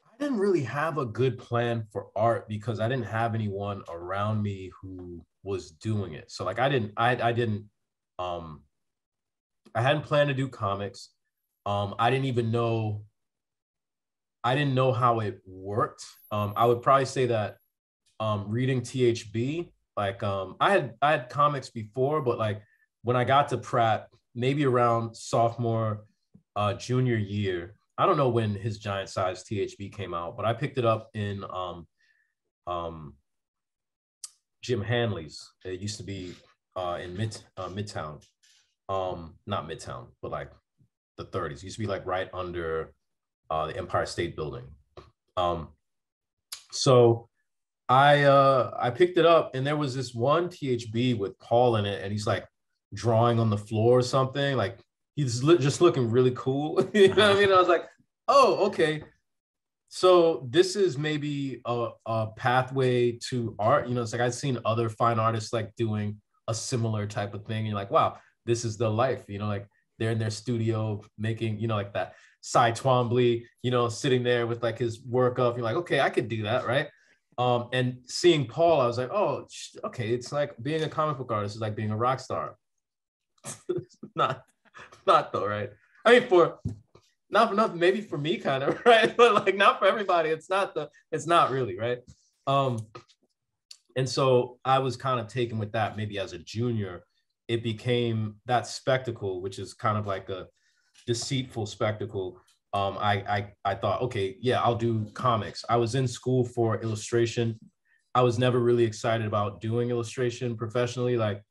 [0.07, 4.43] I didn't really have a good plan for art because I didn't have anyone around
[4.43, 6.31] me who was doing it.
[6.31, 7.67] So like I didn't I I didn't
[8.19, 8.63] um
[9.75, 11.11] I hadn't planned to do comics.
[11.67, 13.05] Um I didn't even know
[14.43, 16.03] I didn't know how it worked.
[16.31, 17.59] Um I would probably say that
[18.21, 22.63] um reading THB like um I had I had comics before but like
[23.03, 26.05] when I got to Pratt maybe around sophomore
[26.55, 30.53] uh junior year I don't know when his giant size THB came out, but I
[30.53, 31.87] picked it up in um,
[32.67, 33.15] um,
[34.63, 35.53] Jim Hanley's.
[35.65, 36.35] It used to be
[36.75, 38.23] uh, in Mid uh, Midtown,
[38.91, 40.51] um, not Midtown, but like
[41.17, 41.59] the 30s.
[41.59, 42.93] It used to be like right under
[43.49, 44.65] uh, the Empire State Building.
[45.39, 45.69] Um,
[46.73, 47.29] so
[47.89, 51.87] I uh, I picked it up, and there was this one THB with Paul in
[51.87, 52.47] it, and he's like
[52.95, 54.79] drawing on the floor or something, like
[55.15, 56.89] he's just looking really cool.
[56.95, 57.41] you know what I uh-huh.
[57.41, 57.53] mean?
[57.53, 57.85] I was like,
[58.29, 59.03] oh, okay.
[59.89, 63.89] So this is maybe a, a pathway to art.
[63.89, 67.45] You know, it's like I've seen other fine artists like doing a similar type of
[67.45, 67.59] thing.
[67.59, 69.25] And you're like, wow, this is the life.
[69.29, 69.67] You know, like
[69.99, 74.47] they're in their studio making, you know, like that Cy Twombly, you know, sitting there
[74.47, 75.57] with like his work up.
[75.57, 76.89] You're like, okay, I could do that, right?
[77.39, 79.47] Um, and seeing Paul, I was like, oh,
[79.85, 82.57] okay, it's like being a comic book artist is like being a rock star.
[84.15, 84.43] not
[85.07, 85.71] not though, right?
[86.05, 86.59] I mean, for
[87.31, 89.17] not for nothing, maybe for me, kind of, right?
[89.17, 90.31] But like not for everybody.
[90.31, 91.99] It's not the, it's not really, right?
[92.47, 92.79] Um,
[93.97, 95.97] and so I was kind of taken with that.
[95.97, 97.05] Maybe as a junior,
[97.49, 100.47] it became that spectacle, which is kind of like a
[101.07, 102.41] deceitful spectacle.
[102.73, 105.65] Um, I, I I thought, okay, yeah, I'll do comics.
[105.69, 107.59] I was in school for illustration.
[108.15, 111.43] I was never really excited about doing illustration professionally, like,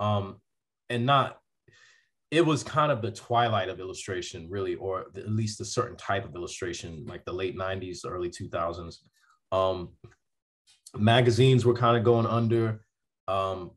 [0.00, 0.40] um,
[0.88, 1.38] and not
[2.34, 6.24] it was kind of the twilight of illustration, really, or at least a certain type
[6.24, 8.96] of illustration, like the late 90s, early 2000s.
[9.52, 9.90] Um,
[10.96, 12.80] magazines were kind of going under.
[13.28, 13.70] Um,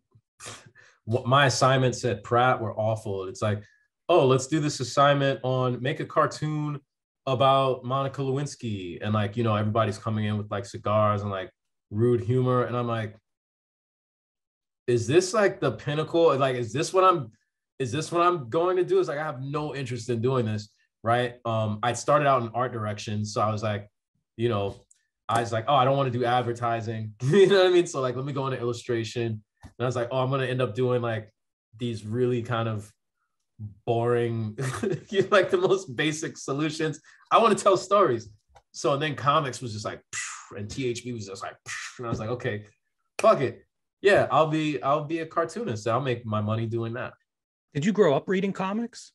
[1.08, 3.26] my assignments at Pratt were awful.
[3.26, 3.62] It's like,
[4.10, 6.80] oh, let's do this assignment on make a cartoon
[7.28, 8.98] about Monica Lewinsky.
[9.02, 11.52] And like, you know, everybody's coming in with like cigars and like
[11.92, 12.64] rude humor.
[12.64, 13.16] And I'm like,
[14.88, 16.36] is this like the pinnacle?
[16.38, 17.32] Like, is this what I'm
[17.80, 19.00] is this what I'm going to do?
[19.00, 20.70] Is like I have no interest in doing this,
[21.04, 21.36] right?
[21.46, 23.90] Um, I started out in art direction, so I was like,
[24.36, 24.76] you know,
[25.30, 27.88] I was like, oh, I don't want to do advertising, you know what I mean?
[27.88, 30.62] So like, let me go into illustration, and I was like, oh, I'm gonna end
[30.62, 31.32] up doing like
[31.78, 32.92] these really kind of
[33.86, 34.58] boring,
[35.32, 37.00] like the most basic solutions.
[37.32, 38.30] I want to tell stories.
[38.72, 40.02] So and then comics was just like,
[40.56, 41.56] and THB was just like,
[41.98, 42.66] and I was like, okay,
[43.20, 43.64] fuck it,
[44.02, 45.88] yeah, I'll be I'll be a cartoonist.
[45.88, 47.14] I'll make my money doing that.
[47.74, 49.12] Did you grow up reading comics?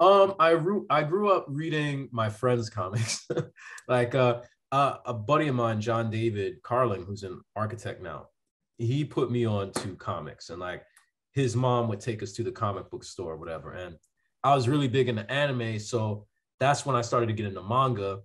[0.00, 3.26] Um, I re- I grew up reading my friends' comics.
[3.88, 8.28] like uh, uh, a buddy of mine, John David Carling, who's an architect now,
[8.76, 10.84] he put me on to comics, and like
[11.32, 13.72] his mom would take us to the comic book store, or whatever.
[13.72, 13.96] And
[14.44, 16.26] I was really big into anime, so
[16.60, 18.20] that's when I started to get into manga.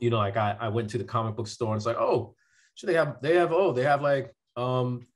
[0.00, 2.34] You know, like I, I went to the comic book store and it's like, oh,
[2.74, 5.06] should they have they have oh they have like um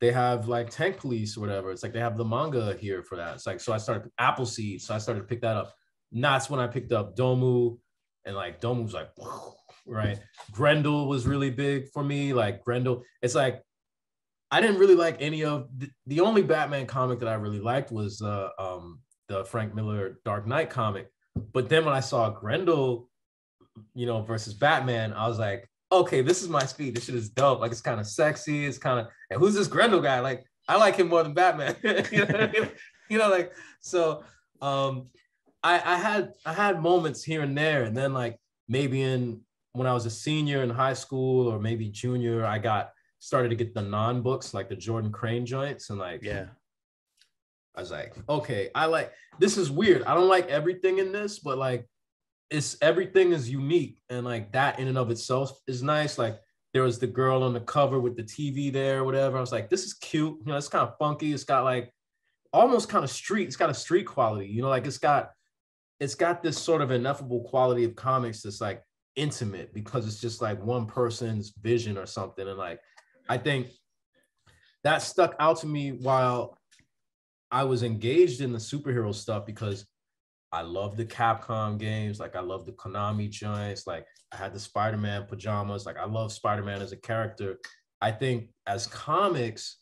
[0.00, 1.70] they have like Tank Police or whatever.
[1.70, 3.34] It's like they have the manga here for that.
[3.34, 5.74] It's like so I started Appleseed, so I started to pick that up.
[6.12, 7.78] And that's when I picked up Domu,
[8.24, 9.10] and like Domu was like,
[9.86, 10.18] right.
[10.52, 12.32] Grendel was really big for me.
[12.32, 13.62] Like Grendel, it's like
[14.50, 17.92] I didn't really like any of the, the only Batman comic that I really liked
[17.92, 21.08] was uh, um, the Frank Miller Dark Knight comic.
[21.52, 23.08] But then when I saw Grendel,
[23.94, 26.94] you know, versus Batman, I was like, okay, this is my speed.
[26.96, 27.60] This shit is dope.
[27.60, 28.66] Like it's kind of sexy.
[28.66, 30.20] It's kind of and who's this Grendel guy?
[30.20, 31.76] Like I like him more than Batman.
[31.82, 32.70] you, know I mean?
[33.08, 34.24] you know, like so.
[34.62, 35.08] Um,
[35.62, 39.40] I I had I had moments here and there, and then like maybe in
[39.72, 43.54] when I was a senior in high school or maybe junior, I got started to
[43.54, 46.46] get the non books like the Jordan Crane joints and like yeah.
[47.76, 50.02] I was like, okay, I like this is weird.
[50.02, 51.88] I don't like everything in this, but like
[52.50, 56.18] it's everything is unique and like that in and of itself is nice.
[56.18, 56.38] Like
[56.72, 59.36] there was the girl on the cover with the TV there, whatever.
[59.36, 60.36] I was like, this is cute.
[60.40, 61.32] You know, it's kind of funky.
[61.32, 61.92] It's got like
[62.52, 63.46] almost kind of street.
[63.46, 64.48] It's got a street quality.
[64.48, 65.30] You know, like it's got
[66.00, 68.82] it's got this sort of ineffable quality of comics that's like
[69.16, 72.48] intimate because it's just like one person's vision or something.
[72.48, 72.80] And like
[73.28, 73.68] I think
[74.82, 76.58] that stuck out to me while
[77.50, 79.86] I was engaged in the superhero stuff because
[80.52, 82.18] I love the Capcom games.
[82.18, 83.86] Like I love the Konami joints.
[83.86, 85.86] Like I had the Spider-Man pajamas.
[85.86, 87.58] Like I love Spider-Man as a character.
[88.00, 89.76] I think as comics,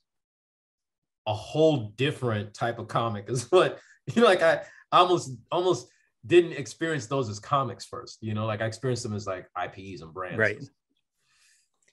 [1.27, 4.29] a whole different type of comic is what you know.
[4.29, 5.89] Like I almost almost
[6.27, 8.19] didn't experience those as comics first.
[8.21, 10.39] You know, like I experienced them as like IPs and brands.
[10.39, 10.59] Right.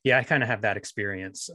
[0.03, 1.49] Yeah, I kind of have that experience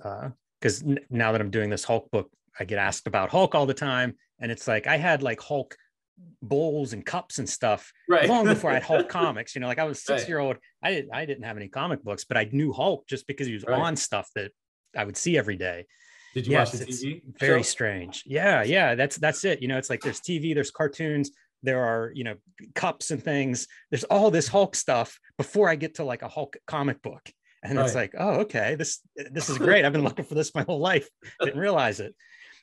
[0.60, 3.54] because uh, n- now that I'm doing this Hulk book, I get asked about Hulk
[3.54, 5.76] all the time, and it's like I had like Hulk
[6.42, 8.28] bowls and cups and stuff right.
[8.28, 9.54] long before I had Hulk comics.
[9.54, 10.28] You know, like I was six right.
[10.28, 13.26] year old, I didn't I didn't have any comic books, but I knew Hulk just
[13.26, 13.78] because he was right.
[13.78, 14.52] on stuff that
[14.96, 15.86] I would see every day.
[16.34, 17.22] Did you yes, watch the TV?
[17.38, 17.70] Very show?
[17.70, 18.22] strange.
[18.26, 18.94] Yeah, yeah.
[18.94, 19.60] That's that's it.
[19.60, 21.30] You know, it's like there's TV, there's cartoons,
[21.62, 22.36] there are you know
[22.74, 23.66] cups and things.
[23.90, 27.30] There's all this Hulk stuff before I get to like a Hulk comic book,
[27.62, 29.84] and it's like, oh, okay, this this is great.
[29.84, 31.08] I've been looking for this my whole life.
[31.42, 32.14] Didn't realize it.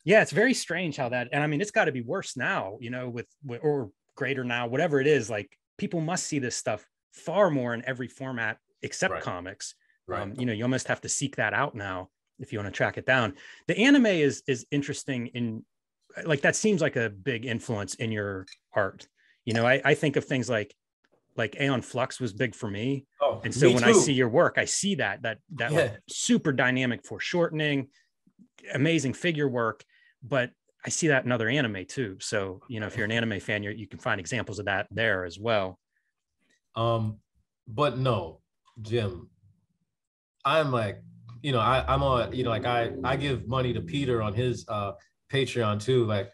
[0.08, 1.28] Yeah, it's very strange how that.
[1.34, 2.78] And I mean, it's got to be worse now.
[2.80, 3.28] You know, with
[3.62, 5.30] or greater now, whatever it is.
[5.30, 9.22] Like people must see this stuff far more in every format except right.
[9.22, 9.76] comics.
[10.08, 10.22] Right.
[10.22, 12.08] Um, you know, you almost have to seek that out now
[12.40, 13.34] if you want to track it down.
[13.68, 15.66] The anime is is interesting in
[16.24, 19.10] like that seems like a big influence in your art.
[19.44, 20.74] You know, I, I think of things like
[21.36, 23.06] like Aeon Flux was big for me.
[23.22, 23.90] Oh, and so me when too.
[23.90, 25.78] I see your work, I see that that that yeah.
[25.78, 27.90] like super dynamic foreshortening,
[28.74, 29.84] amazing figure work.
[30.24, 30.52] But
[30.86, 32.18] I see that in other anime too.
[32.20, 34.88] So you know, if you're an anime fan, you you can find examples of that
[34.92, 35.80] there as well.
[36.76, 37.18] Um,
[37.68, 38.42] but no,
[38.82, 39.30] Jim,
[40.46, 41.02] I'm like
[41.42, 44.34] you know, I, I'm on, you know, like I, I give money to Peter on
[44.34, 44.94] his uh
[45.32, 46.06] Patreon too.
[46.06, 46.32] Like,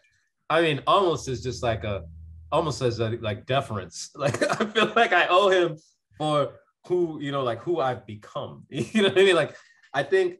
[0.50, 2.04] I mean, almost is just like a,
[2.52, 4.10] almost as a like deference.
[4.16, 5.76] Like I feel like I owe him
[6.18, 6.54] for
[6.86, 8.64] who, you know, like who I've become.
[8.70, 9.36] You know what I mean?
[9.36, 9.56] Like,
[9.92, 10.36] I think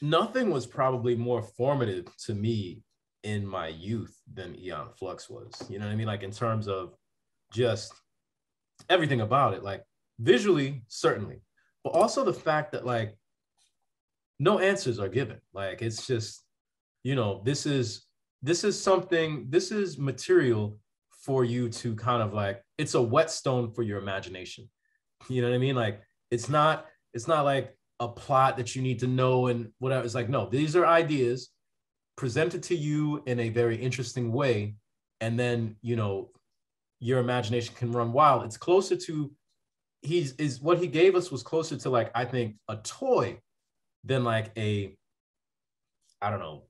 [0.00, 2.82] nothing was probably more formative to me
[3.22, 5.52] in my youth than Aeon Flux was.
[5.68, 6.06] You know what I mean?
[6.06, 6.94] Like in terms of
[7.52, 7.92] just
[8.88, 9.82] everything about it, like
[10.20, 11.40] visually, certainly,
[11.82, 13.16] but also the fact that like
[14.38, 15.40] no answers are given.
[15.52, 16.42] Like it's just,
[17.02, 18.06] you know, this is
[18.42, 20.78] this is something, this is material
[21.10, 24.68] for you to kind of like, it's a whetstone for your imagination.
[25.28, 25.74] You know what I mean?
[25.74, 30.04] Like it's not, it's not like a plot that you need to know and whatever.
[30.04, 31.50] It's like, no, these are ideas
[32.16, 34.76] presented to you in a very interesting way.
[35.20, 36.30] And then, you know,
[36.98, 38.44] your imagination can run wild.
[38.44, 39.30] It's closer to
[40.02, 43.40] he's is what he gave us was closer to like, I think, a toy
[44.04, 44.96] than like a,
[46.22, 46.64] I don't know,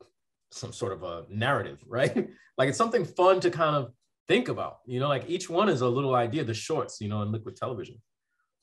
[0.52, 2.28] some sort of a narrative, right?
[2.58, 3.92] like it's something fun to kind of
[4.28, 7.22] think about, you know, like each one is a little idea, the shorts, you know,
[7.22, 8.00] in liquid television.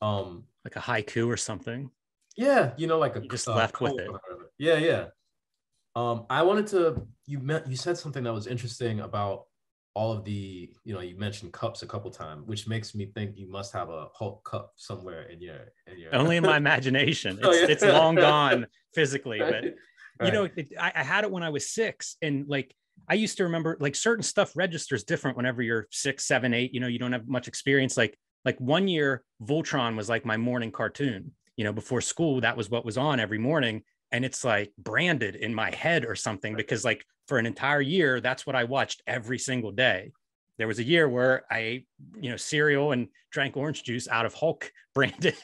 [0.02, 1.90] Um, like a haiku or something.
[2.36, 4.10] Yeah, you know, like a you just uh, left with it.
[4.58, 5.06] Yeah, yeah.
[5.96, 9.46] Um, I wanted to you met you said something that was interesting about
[9.96, 13.38] all of the you know you mentioned cups a couple times which makes me think
[13.38, 17.38] you must have a hulk cup somewhere in your in your only in my imagination
[17.38, 17.66] it's, oh, yeah.
[17.70, 18.66] it's long gone
[18.96, 19.74] physically but right.
[20.24, 22.74] you know it, I, I, had it when i was six and like
[23.08, 26.80] i used to remember like certain stuff registers different whenever you're six seven eight you
[26.80, 30.72] know you don't have much experience like like one year voltron was like my morning
[30.72, 34.72] cartoon you know before school that was what was on every morning and it's like
[34.78, 38.64] branded in my head or something because like for an entire year that's what i
[38.64, 40.12] watched every single day.
[40.60, 44.26] There was a year where i ate you know cereal and drank orange juice out
[44.26, 45.36] of hulk branded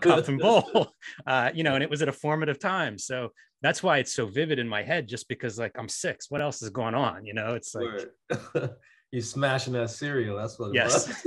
[0.00, 0.92] cup and bowl
[1.26, 2.96] uh, you know and it was at a formative time.
[2.96, 6.30] So that's why it's so vivid in my head just because like i'm six.
[6.30, 7.26] What else is going on?
[7.26, 8.08] You know it's like
[9.10, 11.26] you're smashing that cereal that's what yes.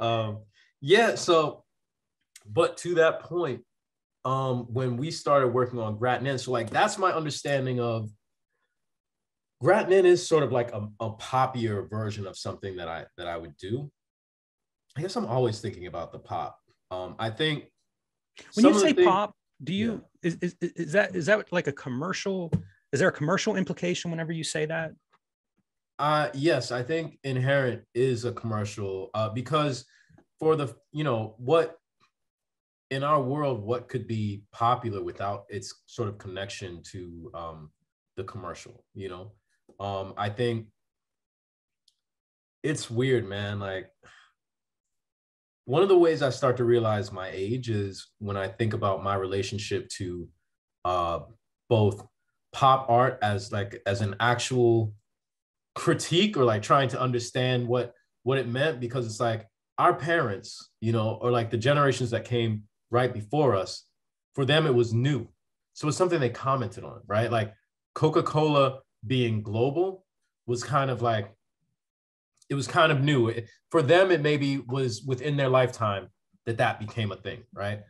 [0.00, 0.38] um,
[0.80, 1.64] yeah so
[2.50, 3.62] but to that point
[4.24, 6.38] um, when we started working on Gratnin.
[6.38, 8.10] So like that's my understanding of
[9.62, 13.36] Gratnin is sort of like a, a poppier version of something that I that I
[13.36, 13.90] would do.
[14.96, 16.58] I guess I'm always thinking about the pop.
[16.90, 17.70] Um, I think
[18.54, 20.28] when you say things, pop, do you yeah.
[20.30, 22.52] is, is is that is that like a commercial?
[22.92, 24.92] Is there a commercial implication whenever you say that?
[25.98, 29.84] Uh yes, I think inherent is a commercial uh, because
[30.38, 31.76] for the you know what
[32.90, 37.70] in our world, what could be popular without its sort of connection to um,
[38.16, 38.84] the commercial?
[38.94, 39.32] You know,
[39.78, 40.66] um, I think
[42.62, 43.60] it's weird, man.
[43.60, 43.90] Like
[45.66, 49.04] one of the ways I start to realize my age is when I think about
[49.04, 50.28] my relationship to
[50.84, 51.20] uh,
[51.68, 52.02] both
[52.52, 54.94] pop art as like as an actual
[55.74, 60.70] critique or like trying to understand what what it meant because it's like our parents,
[60.80, 63.84] you know, or like the generations that came right before us,
[64.34, 65.28] for them it was new.
[65.74, 67.30] So it's something they commented on, right?
[67.30, 67.54] Like
[67.94, 70.04] Coca-Cola being global
[70.46, 71.32] was kind of like
[72.48, 73.32] it was kind of new
[73.70, 74.10] for them.
[74.10, 76.08] It maybe was within their lifetime
[76.46, 77.80] that that became a thing, right?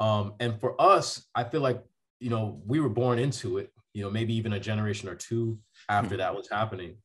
[0.00, 1.82] Um, and for us, I feel like
[2.20, 3.72] you know we were born into it.
[3.92, 6.96] You know, maybe even a generation or two after that was happening.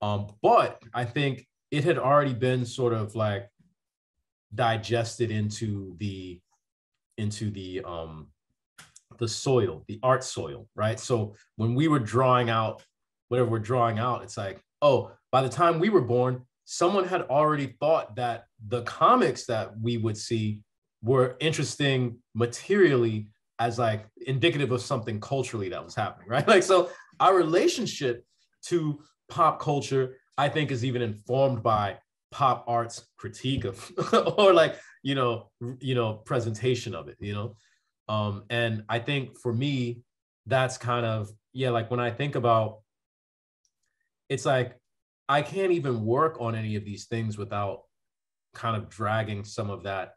[0.00, 3.48] Um, but I think it had already been sort of like
[4.54, 6.40] digested into the
[7.18, 8.28] into the um
[9.18, 10.98] the soil, the art soil, right?
[10.98, 12.82] So when we were drawing out
[13.28, 17.22] whatever we're drawing out, it's like, oh, by the time we were born, someone had
[17.22, 20.60] already thought that the comics that we would see
[21.02, 26.46] were interesting materially as like indicative of something culturally that was happening, right?
[26.46, 26.90] Like, so
[27.20, 28.24] our relationship
[28.66, 31.98] to pop culture, I think, is even informed by
[32.30, 33.92] pop art's critique of
[34.38, 35.50] or like you know
[35.80, 37.54] you know presentation of it you know?
[38.08, 40.02] Um and i think for me
[40.46, 42.80] that's kind of yeah like when i think about
[44.28, 44.76] it's like
[45.28, 47.82] i can't even work on any of these things without
[48.54, 50.14] kind of dragging some of that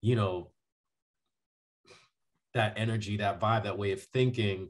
[0.00, 0.50] you know
[2.54, 4.68] that energy that vibe that way of thinking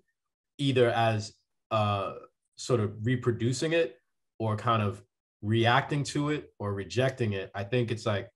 [0.59, 1.33] either as
[1.71, 2.15] uh
[2.57, 3.97] sort of reproducing it
[4.39, 5.03] or kind of
[5.43, 8.29] reacting to it or rejecting it i think it's like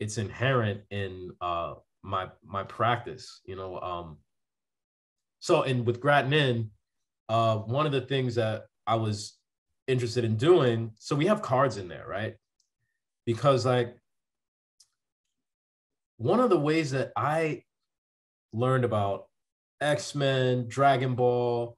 [0.00, 4.16] it's inherent in uh my my practice you know um
[5.40, 6.68] so and with Gratnin
[7.28, 9.38] uh one of the things that i was
[9.86, 12.34] interested in doing so we have cards in there right?
[13.24, 13.96] Because like
[16.16, 17.62] one of the ways that i
[18.52, 19.26] learned about
[19.80, 21.76] x-men dragon ball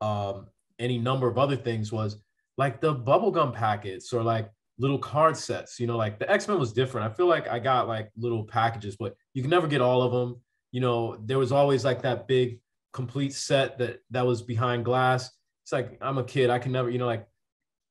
[0.00, 0.46] um
[0.78, 2.18] any number of other things was
[2.58, 5.80] like the bubblegum packets or like little card sets.
[5.80, 7.10] You know, like the X Men was different.
[7.10, 10.12] I feel like I got like little packages, but you can never get all of
[10.12, 10.42] them.
[10.72, 12.60] You know, there was always like that big
[12.92, 15.30] complete set that that was behind glass.
[15.64, 16.50] It's like I'm a kid.
[16.50, 17.26] I can never, you know, like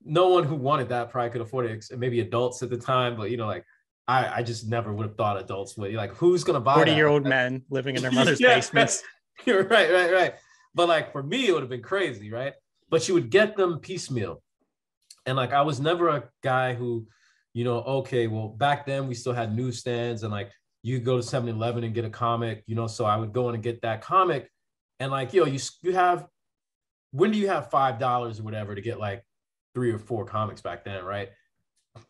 [0.04, 1.86] no one who wanted that probably could afford it.
[1.98, 3.64] Maybe adults at the time, but you know, like
[4.08, 5.94] I, I just never would have thought adults would.
[5.94, 6.76] Like, who's gonna buy?
[6.76, 9.02] Forty year old men living in their mother's yeah, basements.
[9.46, 10.34] You're right, right, right.
[10.74, 12.54] But like for me, it would have been crazy, right?
[12.90, 14.42] But you would get them piecemeal
[15.28, 17.06] and like I was never a guy who,
[17.54, 20.52] you know, okay, well, back then we still had newsstands and like
[20.82, 23.56] you go to 7-Eleven and get a comic, you know, so I would go in
[23.56, 24.50] and get that comic.
[25.00, 26.26] And like, yo, you you have
[27.12, 29.24] when do you have five dollars or whatever to get like
[29.76, 31.30] three or four comics back then, right?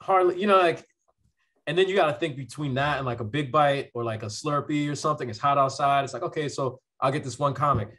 [0.01, 0.85] Hardly, you know, like,
[1.65, 4.23] and then you got to think between that and like a big bite or like
[4.23, 5.29] a Slurpee or something.
[5.29, 6.05] It's hot outside.
[6.05, 7.89] It's like, okay, so I'll get this one comic.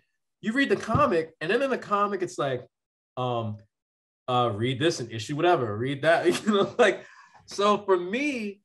[0.41, 2.65] You read the comic, and then in the comic, it's like,
[3.17, 3.59] um,
[4.29, 7.05] uh, read this and issue whatever, read that, you know, like
[7.47, 8.61] so for me,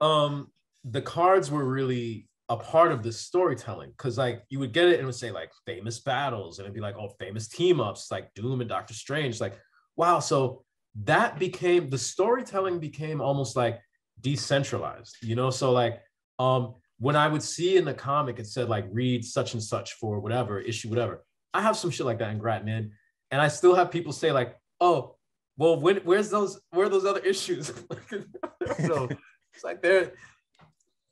[0.00, 0.48] um,
[0.84, 4.94] the cards were really a part of the storytelling because like you would get it
[4.94, 8.10] and it would say like famous battles and it'd be like oh famous team ups
[8.10, 9.58] like Doom and Doctor Strange like
[9.96, 10.64] wow so
[11.02, 13.80] that became the storytelling became almost like
[14.20, 16.00] decentralized you know so like
[16.38, 19.94] um when I would see in the comic it said like read such and such
[19.94, 22.90] for whatever issue whatever I have some shit like that in Gratnin
[23.30, 25.16] and I still have people say like, "Oh,
[25.56, 26.60] well, when, where's those?
[26.70, 27.68] Where are those other issues?"
[28.86, 29.08] so
[29.54, 30.12] it's like they're.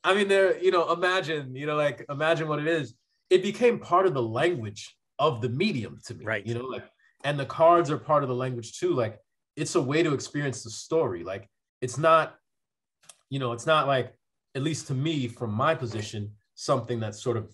[0.03, 2.93] I mean, they're you know, imagine you know, like imagine what it is.
[3.29, 6.45] It became part of the language of the medium to me, right?
[6.45, 6.85] You know, like,
[7.23, 8.93] and the cards are part of the language too.
[8.93, 9.19] Like,
[9.55, 11.23] it's a way to experience the story.
[11.23, 11.49] Like,
[11.81, 12.35] it's not,
[13.29, 14.13] you know, it's not like,
[14.53, 17.53] at least to me, from my position, something that sort of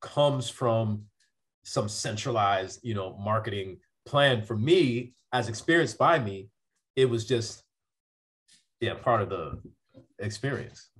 [0.00, 1.04] comes from
[1.64, 3.78] some centralized, you know, marketing
[4.10, 6.50] plan for me as experienced by me
[6.96, 7.62] it was just
[8.80, 9.60] yeah part of the
[10.18, 10.90] experience.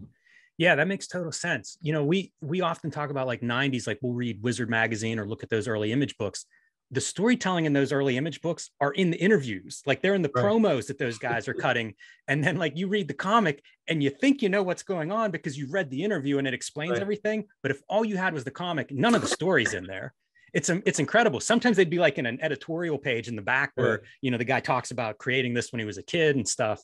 [0.57, 1.77] Yeah that makes total sense.
[1.81, 5.27] You know we we often talk about like 90s like we'll read wizard magazine or
[5.27, 6.47] look at those early image books.
[6.93, 9.81] The storytelling in those early image books are in the interviews.
[9.87, 10.45] Like they're in the right.
[10.45, 11.95] promos that those guys are cutting.
[12.27, 15.31] And then like you read the comic and you think you know what's going on
[15.31, 17.01] because you read the interview and it explains right.
[17.01, 17.47] everything.
[17.63, 20.15] But if all you had was the comic none of the stories in there
[20.53, 21.41] it's it's incredible.
[21.41, 24.01] Sometimes they'd be like in an editorial page in the back where right.
[24.23, 26.83] you know the guy talks about creating this when he was a kid and stuff.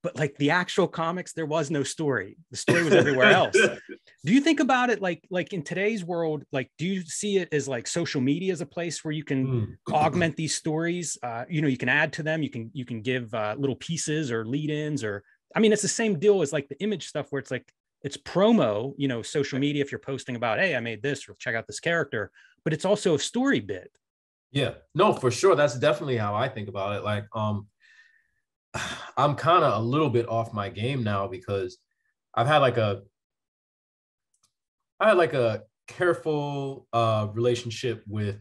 [0.00, 2.36] But like the actual comics, there was no story.
[2.52, 3.56] The story was everywhere else.
[3.56, 6.44] do you think about it like like in today's world?
[6.52, 9.46] Like, do you see it as like social media as a place where you can
[9.46, 9.92] mm.
[9.92, 11.18] augment these stories?
[11.22, 12.42] Uh, you know, you can add to them.
[12.42, 15.24] You can you can give uh, little pieces or lead-ins or
[15.56, 18.16] I mean, it's the same deal as like the image stuff where it's like it's
[18.16, 19.82] promo, you know, social media.
[19.82, 22.30] If you're posting about, hey, I made this, or check out this character,
[22.68, 23.90] but it's also a story bit.
[24.52, 25.56] Yeah, no, for sure.
[25.56, 27.02] That's definitely how I think about it.
[27.02, 27.66] Like, um,
[29.16, 31.78] I'm kind of a little bit off my game now because
[32.34, 33.04] I've had like a,
[35.00, 38.36] I had like a careful uh relationship with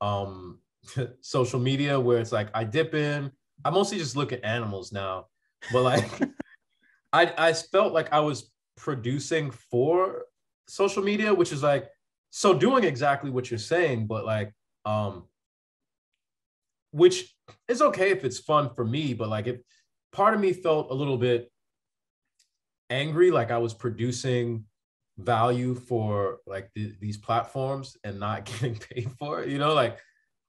[0.00, 0.60] um
[1.20, 3.32] social media where it's like I dip in,
[3.64, 5.26] I mostly just look at animals now,
[5.72, 6.12] but like
[7.12, 10.26] I I felt like I was producing for
[10.68, 11.88] social media, which is like
[12.36, 14.52] so doing exactly what you're saying, but like
[14.84, 15.22] um
[16.90, 17.32] which
[17.68, 19.60] is okay if it's fun for me, but like if
[20.12, 21.48] part of me felt a little bit
[22.90, 24.64] angry, like I was producing
[25.16, 30.00] value for like th- these platforms and not getting paid for it, you know, like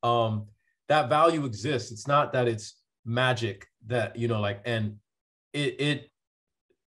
[0.02, 0.48] um
[0.90, 1.92] that value exists.
[1.92, 4.96] It's not that it's magic that, you know, like and
[5.54, 6.12] it it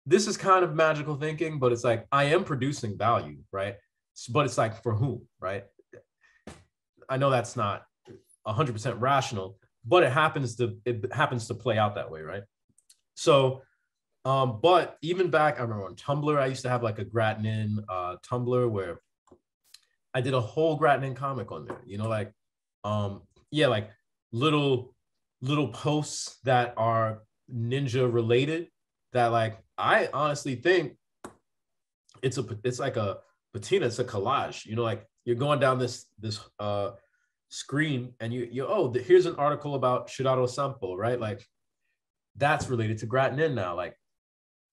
[0.07, 3.75] this is kind of magical thinking, but it's like I am producing value, right?
[4.27, 5.63] But it's like for whom, right?
[7.07, 7.83] I know that's not
[8.47, 12.43] 100% rational, but it happens to it happens to play out that way, right?
[13.15, 13.61] So,
[14.25, 17.77] um, but even back, I remember on Tumblr, I used to have like a Gratinin
[17.87, 18.99] uh, Tumblr where
[20.13, 21.81] I did a whole Gratinin comic on there.
[21.85, 22.31] You know, like,
[22.83, 23.89] um, yeah, like
[24.31, 24.93] little
[25.41, 27.21] little posts that are
[27.53, 28.67] ninja related
[29.13, 30.97] that like I honestly think
[32.21, 33.19] it's a it's like a
[33.53, 34.65] patina, it's a collage.
[34.65, 36.91] You know, like you're going down this this uh
[37.49, 41.19] screen and you you oh here's an article about Shirato Sanpei, right?
[41.19, 41.45] Like
[42.35, 43.95] that's related to Gratnin now, like,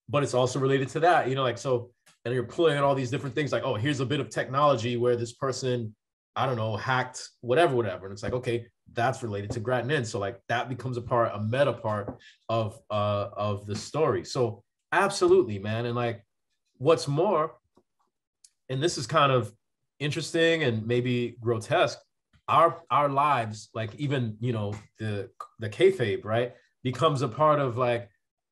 [0.08, 1.90] but it's also related to that, you know, like so.
[2.24, 4.96] And you're pulling in all these different things, like oh here's a bit of technology
[4.96, 5.94] where this person,
[6.34, 10.18] I don't know, hacked whatever, whatever, and it's like okay that's related to Gratnin, so
[10.18, 12.18] like that becomes a part, a meta part
[12.48, 14.24] of uh of the story.
[14.24, 14.62] So
[14.92, 16.24] absolutely, man, and like
[16.78, 17.54] what's more,
[18.68, 19.52] and this is kind of
[19.98, 21.98] interesting and maybe grotesque
[22.48, 27.76] our our lives, like even you know the the kayfabe, right, becomes a part of
[27.76, 28.08] like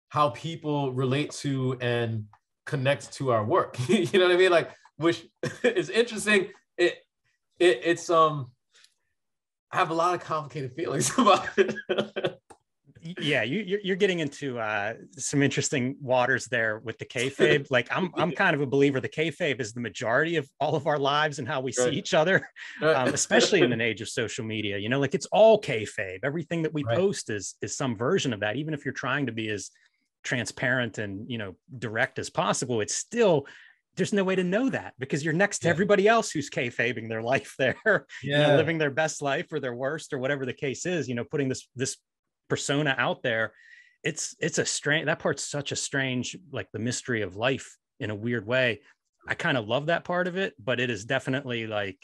[0.08, 2.24] how people relate to and
[2.66, 3.76] connect to our work.
[3.88, 4.50] you know what I mean?
[4.50, 5.26] Like, which
[5.62, 6.48] is interesting.
[6.76, 6.96] It
[7.58, 8.50] it it's um
[9.70, 12.40] I have a lot of complicated feelings about it
[13.20, 17.66] yeah, you, you're getting into uh, some interesting waters there with the kayfabe.
[17.70, 19.00] like I'm, I'm kind of a believer.
[19.00, 21.90] The kayfabe is the majority of all of our lives and how we right.
[21.90, 22.48] see each other,
[22.82, 24.78] um, especially in an age of social media.
[24.78, 26.20] You know, like it's all kayfabe.
[26.22, 26.96] Everything that we right.
[26.96, 28.57] post is is some version of that.
[28.57, 29.70] Even if you're trying to be as
[30.22, 33.46] transparent and you know direct as possible, it's still
[33.96, 35.72] there's no way to know that because you're next to yeah.
[35.72, 38.07] everybody else who's kayfabing their life there, yeah.
[38.22, 41.09] you know, living their best life or their worst or whatever the case is.
[41.09, 41.96] You know, putting this this
[42.49, 43.53] persona out there
[44.05, 48.11] it's it's a strange that part's such a strange like the mystery of life in
[48.11, 48.80] a weird way.
[49.26, 51.99] I kind of love that part of it but it is definitely like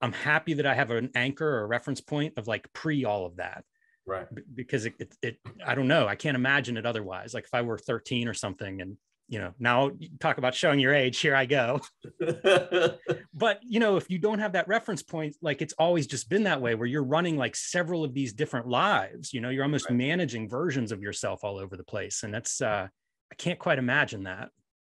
[0.00, 3.26] i'm happy that i have an anchor or a reference point of like pre all
[3.26, 3.64] of that.
[4.06, 4.26] Right.
[4.54, 5.36] Because it, it, it
[5.66, 6.06] i don't know.
[6.06, 7.34] I can't imagine it otherwise.
[7.34, 8.96] Like if i were 13 or something and
[9.30, 11.80] you know now talk about showing your age here i go
[13.32, 16.42] but you know if you don't have that reference point like it's always just been
[16.42, 19.88] that way where you're running like several of these different lives you know you're almost
[19.88, 19.96] right.
[19.96, 22.86] managing versions of yourself all over the place and that's uh
[23.32, 24.50] i can't quite imagine that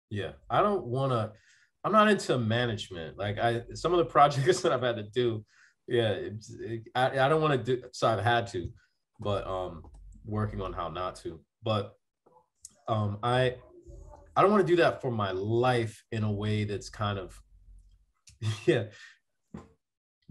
[0.08, 1.30] yeah i don't want to
[1.84, 5.44] i'm not into management like i some of the projects that i've had to do
[5.88, 8.70] yeah it, I, I don't want to do so i've had to
[9.18, 9.82] but um
[10.24, 11.94] working on how not to but
[12.86, 13.56] um i
[14.38, 17.42] I don't want to do that for my life in a way that's kind of,
[18.66, 18.84] yeah,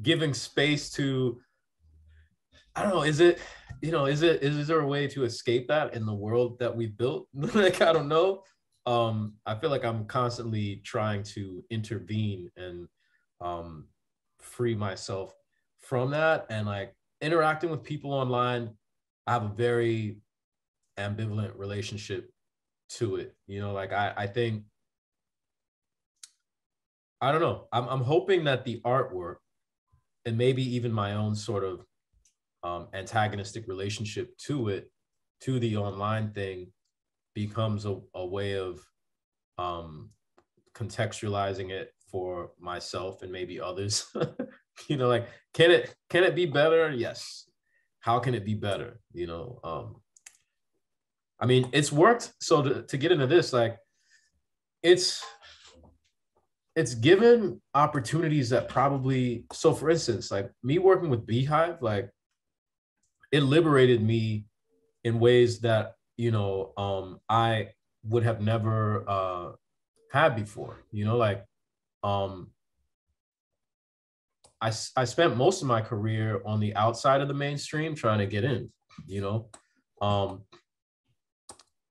[0.01, 1.41] giving space to.
[2.73, 3.01] I don't know.
[3.01, 3.39] Is it,
[3.81, 6.57] you know, is it is, is there a way to escape that in the world
[6.59, 7.27] that we've built?
[7.33, 8.43] like I don't know.
[8.85, 12.87] Um, I feel like I'm constantly trying to intervene and
[13.41, 13.87] um,
[14.39, 15.33] free myself
[15.79, 18.69] from that, and like interacting with people online.
[19.25, 20.19] I have a very
[20.97, 22.31] ambivalent relationship
[22.89, 23.35] to it.
[23.47, 24.63] You know, like I, I think
[27.21, 27.67] I don't know.
[27.71, 29.37] I'm I'm hoping that the artwork
[30.25, 31.85] and maybe even my own sort of
[32.63, 34.91] um, antagonistic relationship to it,
[35.41, 36.71] to the online thing,
[37.33, 38.79] becomes a, a way of
[39.57, 40.11] um,
[40.75, 44.13] contextualizing it for myself and maybe others.
[44.87, 46.91] you know, like can it can it be better?
[46.91, 47.49] Yes.
[47.99, 48.99] How can it be better?
[49.11, 49.95] You know, um,
[51.39, 52.33] I mean, it's worked.
[52.41, 53.77] So to, to get into this, like,
[54.83, 55.23] it's
[56.77, 62.09] it's given opportunities that probably so for instance like me working with beehive like
[63.31, 64.45] it liberated me
[65.03, 67.67] in ways that you know um i
[68.03, 69.51] would have never uh
[70.11, 71.43] had before you know like
[72.03, 72.51] um
[74.59, 78.27] I, I spent most of my career on the outside of the mainstream trying to
[78.27, 78.71] get in
[79.07, 79.49] you know
[79.99, 80.43] um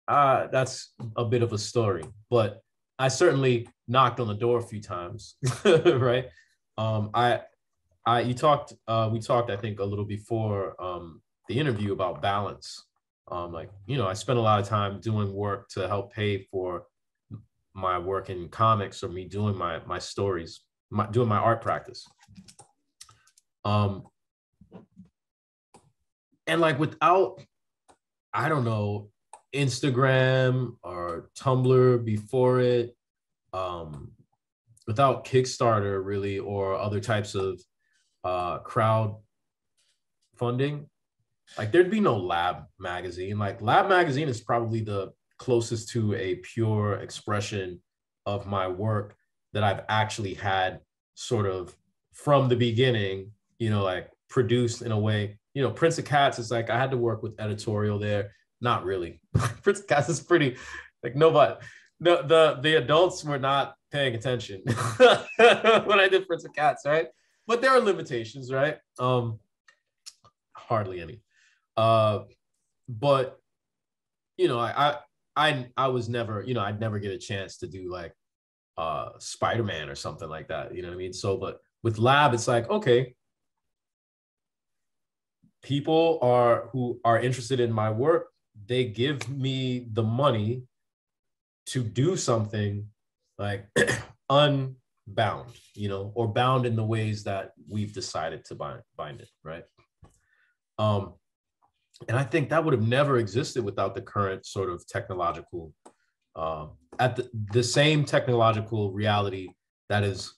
[0.08, 2.62] uh, that's a bit of a story, but
[2.98, 6.26] I certainly knocked on the door a few times, right?
[6.78, 7.40] Um, I,
[8.06, 12.22] I, you talked, uh, we talked, I think, a little before um, the interview about
[12.22, 12.86] balance.
[13.28, 16.44] Um, like you know, I spent a lot of time doing work to help pay
[16.44, 16.84] for
[17.74, 22.06] my work in comics or me doing my my stories, my, doing my art practice.
[23.64, 24.04] Um,
[26.46, 27.42] and like without,
[28.32, 29.10] I don't know,
[29.56, 32.96] Instagram or Tumblr before it,
[33.52, 34.12] um,
[34.86, 37.60] without Kickstarter really or other types of
[38.24, 39.16] uh, crowd
[40.36, 40.88] funding,
[41.58, 43.38] like there'd be no Lab magazine.
[43.38, 47.80] Like Lab magazine is probably the closest to a pure expression
[48.24, 49.16] of my work
[49.52, 50.80] that I've actually had
[51.14, 51.74] sort of
[52.12, 55.38] from the beginning, you know, like produced in a way.
[55.54, 58.32] You know, Prince of Cats is like I had to work with editorial there.
[58.66, 59.20] Not really.
[59.62, 60.56] Prince of Cats is pretty
[61.04, 61.54] like nobody
[62.00, 64.60] the the the adults were not paying attention
[65.86, 67.06] when I did Prince of Cats, right?
[67.46, 68.78] But there are limitations, right?
[68.98, 69.38] Um
[70.52, 71.22] hardly any.
[71.76, 72.24] Uh
[72.88, 73.38] but
[74.36, 74.96] you know, I I
[75.36, 78.14] I, I was never, you know, I'd never get a chance to do like
[78.76, 80.74] uh Spider-Man or something like that.
[80.74, 81.12] You know what I mean?
[81.12, 83.14] So, but with lab, it's like, okay,
[85.62, 88.26] people are who are interested in my work,
[88.66, 90.62] they give me the money
[91.66, 92.86] to do something
[93.38, 93.68] like
[94.30, 99.28] unbound, you know, or bound in the ways that we've decided to bind, bind it,
[99.44, 99.64] right?
[100.78, 101.14] Um,
[102.08, 105.72] and I think that would have never existed without the current sort of technological,
[106.34, 106.66] uh,
[106.98, 109.48] at the, the same technological reality
[109.88, 110.34] that is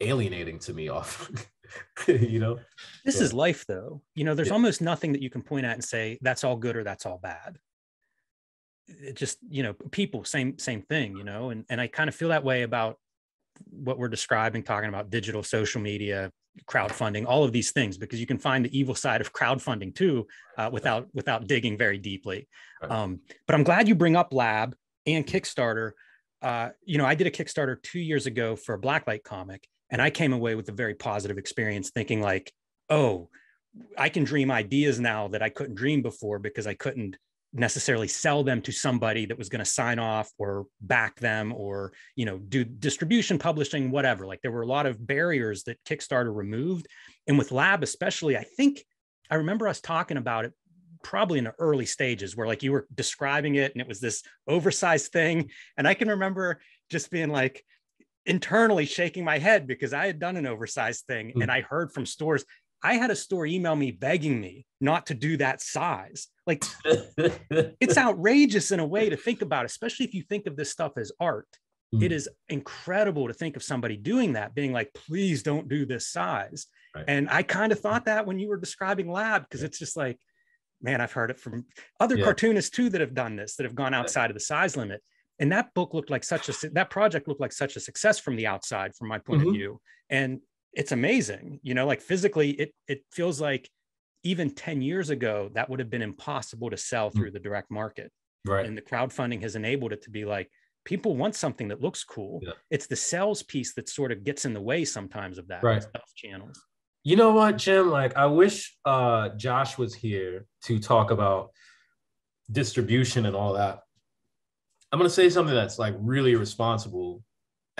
[0.00, 1.30] alienating to me off.
[2.08, 2.58] you know,
[3.04, 3.24] this so.
[3.24, 4.02] is life, though.
[4.14, 4.54] You know, there's yeah.
[4.54, 7.18] almost nothing that you can point at and say that's all good or that's all
[7.18, 7.58] bad.
[8.88, 11.16] It just, you know, people, same same thing.
[11.16, 12.98] You know, and and I kind of feel that way about
[13.68, 16.30] what we're describing, talking about digital social media,
[16.66, 20.26] crowdfunding, all of these things, because you can find the evil side of crowdfunding too,
[20.58, 22.48] uh, without without digging very deeply.
[22.82, 22.90] Right.
[22.90, 24.74] Um, but I'm glad you bring up Lab
[25.06, 25.92] and Kickstarter.
[26.42, 30.00] Uh, you know, I did a Kickstarter two years ago for a Blacklight comic, and
[30.00, 32.52] I came away with a very positive experience, thinking like,
[32.88, 33.28] oh,
[33.96, 37.16] I can dream ideas now that I couldn't dream before because I couldn't
[37.52, 41.92] necessarily sell them to somebody that was going to sign off or back them or
[42.14, 44.26] you know do distribution publishing whatever.
[44.26, 46.86] Like there were a lot of barriers that kickstarter removed.
[47.26, 48.84] And with lab especially i think
[49.30, 50.52] i remember us talking about it
[51.04, 54.22] probably in the early stages where like you were describing it and it was this
[54.48, 55.50] oversized thing.
[55.76, 56.60] And i can remember
[56.90, 57.64] just being like
[58.26, 61.42] internally shaking my head because i had done an oversized thing mm.
[61.42, 62.44] and i heard from stores
[62.82, 66.28] I had a store email me begging me not to do that size.
[66.46, 70.70] Like it's outrageous in a way to think about, especially if you think of this
[70.70, 71.48] stuff as art.
[71.94, 72.04] Mm.
[72.04, 76.08] It is incredible to think of somebody doing that, being like, please don't do this
[76.08, 76.66] size.
[76.94, 77.04] Right.
[77.06, 80.18] And I kind of thought that when you were describing lab, because it's just like,
[80.80, 81.66] man, I've heard it from
[81.98, 82.24] other yeah.
[82.24, 85.02] cartoonists too that have done this, that have gone outside of the size limit.
[85.40, 88.36] And that book looked like such a that project looked like such a success from
[88.36, 89.48] the outside, from my point mm-hmm.
[89.48, 89.80] of view.
[90.10, 90.40] And
[90.72, 93.68] it's amazing you know like physically it it feels like
[94.22, 97.14] even 10 years ago that would have been impossible to sell mm.
[97.14, 98.10] through the direct market
[98.46, 100.50] right and the crowdfunding has enabled it to be like
[100.84, 102.52] people want something that looks cool yeah.
[102.70, 105.84] it's the sales piece that sort of gets in the way sometimes of that right
[106.14, 106.60] channels
[107.02, 111.50] you know what jim like i wish uh josh was here to talk about
[112.50, 113.80] distribution and all that
[114.92, 117.22] i'm going to say something that's like really responsible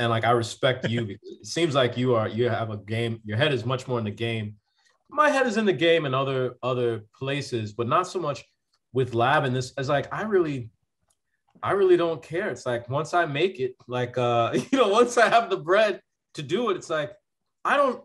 [0.00, 3.20] and like I respect you because it seems like you are you have a game.
[3.24, 4.56] Your head is much more in the game.
[5.10, 8.44] My head is in the game and other other places, but not so much
[8.92, 9.72] with lab and this.
[9.76, 10.70] As like I really,
[11.62, 12.48] I really don't care.
[12.48, 16.00] It's like once I make it, like uh, you know, once I have the bread
[16.34, 17.12] to do it, it's like
[17.64, 18.02] I don't.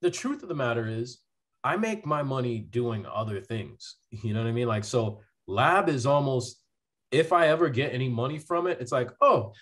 [0.00, 1.18] The truth of the matter is,
[1.64, 3.96] I make my money doing other things.
[4.10, 4.68] You know what I mean?
[4.68, 6.60] Like so, lab is almost
[7.10, 9.52] if I ever get any money from it, it's like, oh,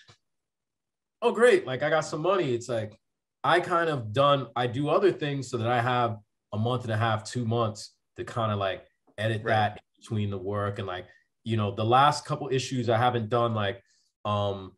[1.22, 1.66] oh great.
[1.66, 2.54] Like i got some money.
[2.54, 2.98] It's like
[3.46, 6.18] i kind of done i do other things so that i have
[6.52, 8.84] a month and a half two months to kind of like
[9.18, 9.52] edit right.
[9.52, 11.06] that between the work and like
[11.44, 13.80] you know the last couple issues i haven't done like
[14.24, 14.72] um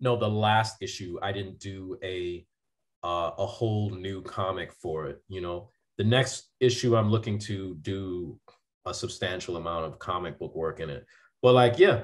[0.00, 2.44] no the last issue i didn't do a
[3.04, 5.70] uh, a whole new comic for it you know?
[5.98, 8.38] The next issue i'm looking to do
[8.86, 11.04] a substantial amount of comic book work in it
[11.46, 12.02] but like yeah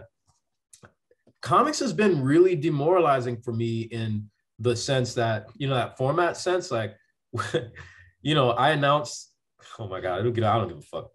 [1.41, 4.31] comics has been really demoralizing for me in
[4.61, 6.95] the sense that you know that format sense like
[8.23, 9.35] you know i announced
[9.81, 11.11] oh my god it'll get out i don't give a fuck.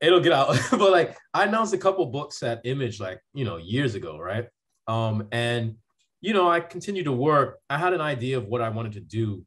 [0.00, 0.56] It'll get out.
[0.70, 4.46] But like i announced a couple books at image like you know years ago right?
[4.86, 5.74] Um and
[6.20, 7.58] you know i continued to work.
[7.68, 9.44] I had an idea of what i wanted to do.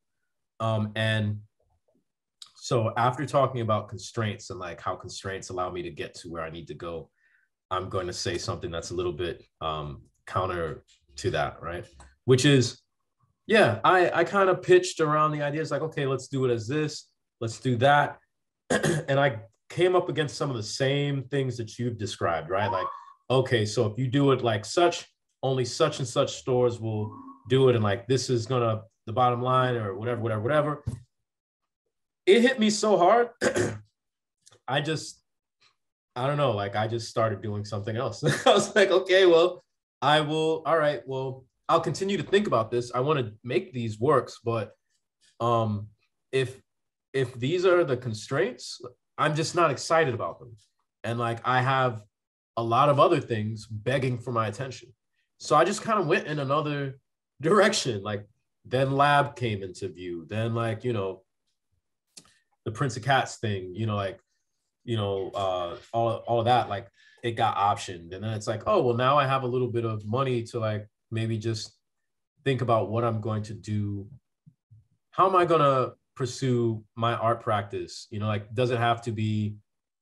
[0.59, 1.37] Um and
[2.57, 6.43] so after talking about constraints and like how constraints allow me to get to where
[6.43, 7.09] I need to go,
[7.71, 10.83] I'm going to say something that's a little bit um, counter
[11.17, 11.85] to that, right?
[12.25, 12.81] Which is,
[13.47, 16.67] yeah, I I kind of pitched around the ideas like, okay, let's do it as
[16.67, 17.05] this,
[17.41, 18.19] let's do that,
[18.69, 22.71] and I came up against some of the same things that you've described, right?
[22.71, 22.87] Like,
[23.29, 25.05] okay, so if you do it like such,
[25.43, 27.15] only such and such stores will
[27.49, 30.83] do it, and like this is gonna the bottom line or whatever, whatever, whatever.
[32.27, 33.29] It hit me so hard.
[34.67, 35.18] I just,
[36.15, 38.23] I don't know, like I just started doing something else.
[38.45, 39.63] I was like, okay, well,
[40.01, 42.91] I will, all right, well, I'll continue to think about this.
[42.93, 44.71] I want to make these works, but
[45.39, 45.87] um
[46.31, 46.61] if
[47.13, 48.81] if these are the constraints,
[49.17, 50.55] I'm just not excited about them.
[51.03, 52.01] And like I have
[52.57, 54.89] a lot of other things begging for my attention.
[55.39, 56.99] So I just kind of went in another
[57.41, 58.03] direction.
[58.03, 58.25] Like
[58.65, 60.25] then lab came into view.
[60.29, 61.23] Then like, you know,
[62.65, 64.19] the Prince of Cats thing, you know, like,
[64.89, 66.87] you know, uh all, all of that, like
[67.23, 68.13] it got optioned.
[68.13, 70.59] And then it's like, oh well now I have a little bit of money to
[70.59, 71.65] like maybe just
[72.45, 74.07] think about what I'm going to do.
[75.11, 79.09] How am I gonna pursue my art practice you know like does it have to
[79.09, 79.55] be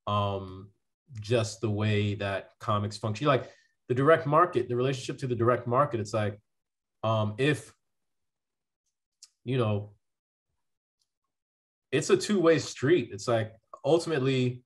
[0.08, 0.68] um
[1.22, 3.52] just the way that comics function like
[3.88, 6.40] the direct market the relationship to the direct market it's like
[7.04, 7.72] um if
[9.44, 9.92] you know
[11.92, 13.52] it's a two-way street it's like
[13.86, 14.64] ultimately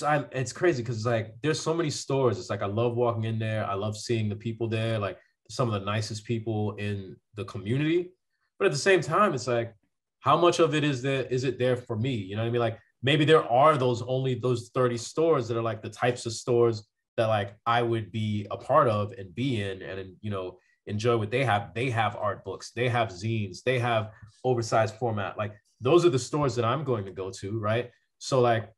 [0.00, 2.38] it's crazy because it's like there's so many stores.
[2.38, 3.66] It's like i love walking in there.
[3.66, 5.18] I love seeing the people there like
[5.50, 8.12] some of the nicest people in the community.
[8.58, 9.74] But at the same time it's like
[10.20, 12.14] how much of it is there is it there for me?
[12.14, 12.60] You know what i mean?
[12.60, 16.32] Like maybe there are those only those 30 stores that are like the types of
[16.32, 16.84] stores
[17.16, 21.16] that like i would be a part of and be in and you know enjoy
[21.16, 21.74] what they have.
[21.74, 22.72] They have art books.
[22.74, 23.62] They have zines.
[23.64, 24.10] They have
[24.44, 25.38] oversized format.
[25.38, 27.90] Like those are the stores that i'm going to go to right?
[28.18, 28.70] So like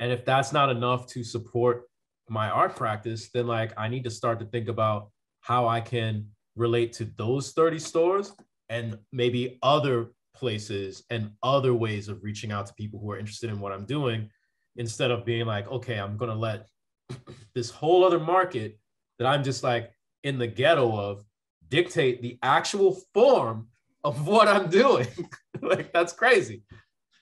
[0.00, 1.84] and if that's not enough to support
[2.28, 6.26] my art practice then like i need to start to think about how i can
[6.56, 8.32] relate to those 30 stores
[8.68, 13.50] and maybe other places and other ways of reaching out to people who are interested
[13.50, 14.30] in what I'm doing
[14.76, 16.66] instead of being like, okay, I'm going to let
[17.54, 18.78] this whole other market
[19.18, 19.90] that I'm just like
[20.22, 21.24] in the ghetto of
[21.68, 23.68] dictate the actual form
[24.04, 25.08] of what I'm doing.
[25.62, 26.62] like that's crazy.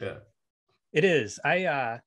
[0.01, 0.19] Yeah.
[0.93, 1.39] It is.
[1.45, 1.99] I uh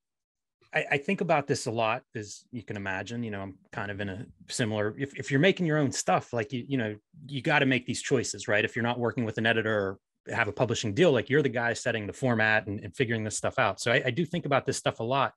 [0.73, 3.23] I, I, think about this a lot, as you can imagine.
[3.23, 4.95] You know, I'm kind of in a similar.
[4.97, 6.95] If, if you're making your own stuff, like you, you know,
[7.27, 8.63] you got to make these choices, right?
[8.63, 9.99] If you're not working with an editor or
[10.33, 13.35] have a publishing deal, like you're the guy setting the format and, and figuring this
[13.35, 13.79] stuff out.
[13.79, 15.33] So I, I do think about this stuff a lot.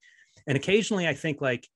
[0.46, 1.66] And occasionally I think like,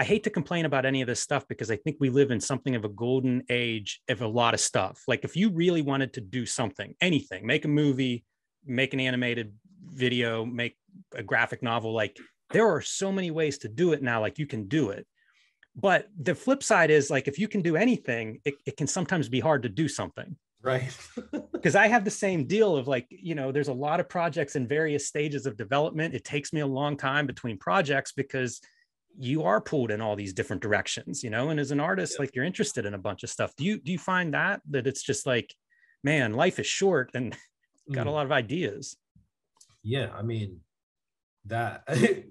[0.00, 2.38] I hate to complain about any of this stuff because I think we live in
[2.38, 5.02] something of a golden age of a lot of stuff.
[5.08, 8.24] Like if you really wanted to do something, anything, make a movie,
[8.64, 9.52] make an animated
[9.86, 10.76] video, make
[11.14, 12.16] a graphic novel, like
[12.50, 14.20] there are so many ways to do it now.
[14.20, 15.06] Like you can do it.
[15.76, 19.28] But the flip side is like if you can do anything, it, it can sometimes
[19.28, 20.36] be hard to do something.
[20.62, 20.96] Right.
[21.52, 24.54] Because I have the same deal of like, you know, there's a lot of projects
[24.54, 26.14] in various stages of development.
[26.14, 28.60] It takes me a long time between projects because
[29.18, 32.22] you are pulled in all these different directions, you know, and as an artist, yeah.
[32.22, 33.52] like you're interested in a bunch of stuff.
[33.56, 35.52] Do you do you find that that it's just like,
[36.04, 37.36] man, life is short and
[37.92, 38.10] got mm.
[38.10, 38.96] a lot of ideas?
[39.82, 40.60] Yeah, I mean
[41.46, 41.84] that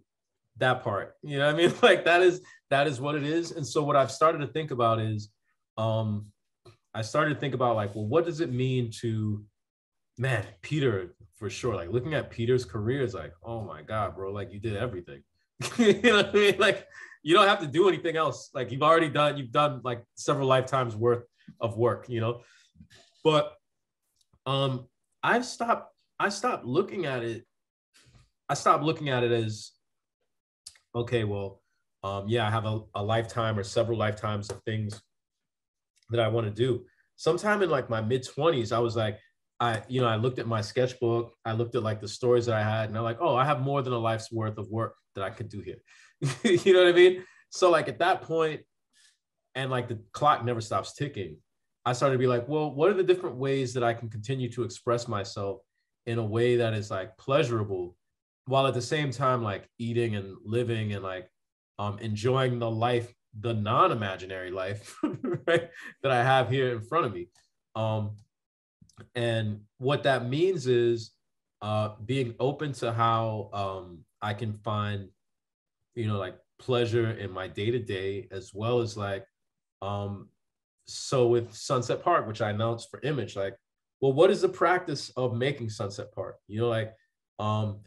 [0.57, 3.51] that part, you know, I mean, like that is that is what it is.
[3.51, 5.29] And so what I've started to think about is
[5.77, 6.27] um
[6.93, 9.43] I started to think about like, well, what does it mean to,
[10.17, 11.75] man, Peter for sure.
[11.75, 15.21] Like looking at Peter's career is like, oh my god, bro, like you did everything.
[15.77, 16.55] you know what I mean?
[16.57, 16.87] Like
[17.23, 18.49] you don't have to do anything else.
[18.53, 21.23] Like you've already done, you've done like several lifetimes worth
[21.61, 22.09] of work.
[22.09, 22.41] You know,
[23.23, 23.53] but
[24.45, 24.87] um,
[25.23, 25.93] I've stopped.
[26.20, 27.45] I stopped looking at it.
[28.49, 29.72] I stopped looking at it as,
[30.95, 31.61] okay, well,
[32.03, 35.01] um, yeah, I have a, a lifetime or several lifetimes of things
[36.09, 36.86] that I want to do.
[37.18, 39.20] Sometime in like my mid 20s, I was like,
[39.59, 42.55] I, you know, I looked at my sketchbook, I looked at like the stories that
[42.55, 44.95] I had, and I'm like, oh, I have more than a life's worth of work
[45.15, 45.78] that I could do here.
[46.43, 47.24] you know what I mean?
[47.49, 48.61] So like at that point,
[49.55, 51.38] and like the clock never stops ticking,
[51.86, 54.49] I started to be like, well, what are the different ways that I can continue
[54.51, 55.61] to express myself
[56.07, 57.95] in a way that is like pleasurable
[58.45, 61.29] while at the same time like eating and living and like
[61.77, 64.97] um enjoying the life the non-imaginary life
[65.47, 65.69] right,
[66.01, 67.27] that I have here in front of me.
[67.75, 68.15] Um,
[69.15, 71.11] and what that means is
[71.61, 75.09] uh, being open to how um, I can find,
[75.95, 79.25] you know, like pleasure in my day to day, as well as like,
[79.81, 80.29] um,
[80.87, 83.55] so with Sunset Park, which I announced for Image, like
[84.01, 86.37] well, what is the practice of making Sunset Park?
[86.47, 86.93] You know, like
[87.39, 87.79] um,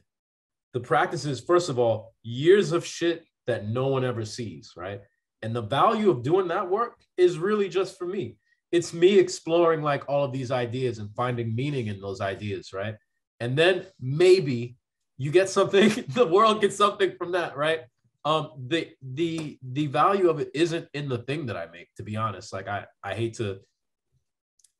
[0.72, 5.00] the practice is first of all years of shit that no one ever sees, right?
[5.42, 8.36] And the value of doing that work is really just for me.
[8.72, 12.94] It's me exploring like all of these ideas and finding meaning in those ideas, right?
[13.40, 14.76] And then maybe
[15.16, 17.80] you get something, the world gets something from that, right?
[18.24, 22.02] Um, the the the value of it isn't in the thing that I make, to
[22.02, 22.52] be honest.
[22.52, 23.60] Like I I hate to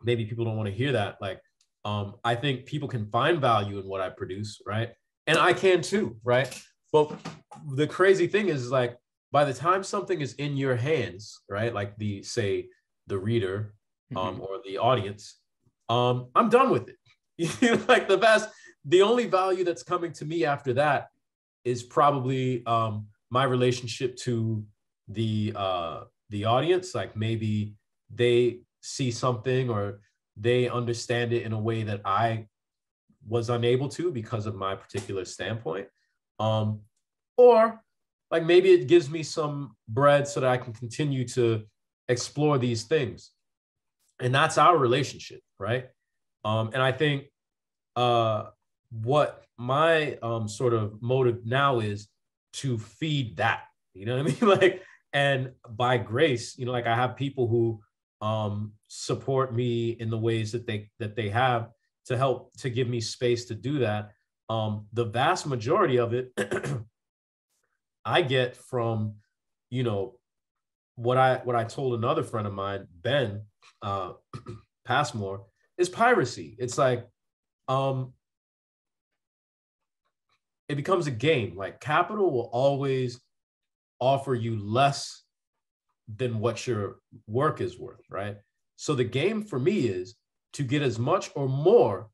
[0.03, 1.17] maybe people don't want to hear that.
[1.21, 1.41] Like
[1.85, 4.91] um, I think people can find value in what I produce, right?
[5.27, 6.63] And I can too, right?
[6.93, 7.13] But
[7.75, 8.97] the crazy thing is like
[9.33, 11.73] by the time something is in your hands, right?
[11.73, 12.69] Like the say
[13.07, 13.75] the reader
[14.17, 14.43] um, mm-hmm.
[14.43, 15.37] or the audience,
[15.89, 17.89] um, I'm done with it.
[17.89, 18.49] like the best,
[18.85, 21.09] the only value that's coming to me after that
[21.65, 24.65] is probably um, my relationship to
[25.09, 26.95] the uh, the audience.
[26.95, 27.75] Like maybe
[28.13, 30.01] they see something or
[30.37, 32.47] they understand it in a way that I
[33.27, 35.89] was unable to because of my particular standpoint.
[36.39, 36.81] Um,
[37.37, 37.83] or
[38.31, 41.65] like maybe it gives me some bread so that I can continue to
[42.09, 43.31] explore these things.
[44.21, 45.89] And that's our relationship, right?
[46.45, 47.25] Um, and I think
[47.97, 48.47] uh,
[48.91, 52.09] what my um, sort of motive now is
[52.55, 53.65] to feed that,
[53.95, 54.59] you know what I mean?
[54.61, 57.81] like, and by grace, you know, like I have people who
[58.21, 61.71] um, support me in the ways that they that they have
[62.07, 64.13] to help to give me space to do that.
[64.49, 66.33] Um, the vast majority of it
[68.05, 69.15] I get from,
[69.71, 70.17] you know,
[70.97, 73.43] what I what I told another friend of mine, Ben
[73.83, 74.13] uh,
[74.85, 75.45] Passmore,
[75.79, 76.57] is piracy.
[76.59, 77.07] It's like,
[77.69, 78.13] um,
[80.69, 81.57] it becomes a game.
[81.57, 83.21] Like capital will always
[84.01, 85.23] offer you less
[86.17, 86.97] than what your
[87.27, 88.37] work is worth, right?
[88.77, 90.17] So the game for me is
[90.55, 92.09] to get as much or more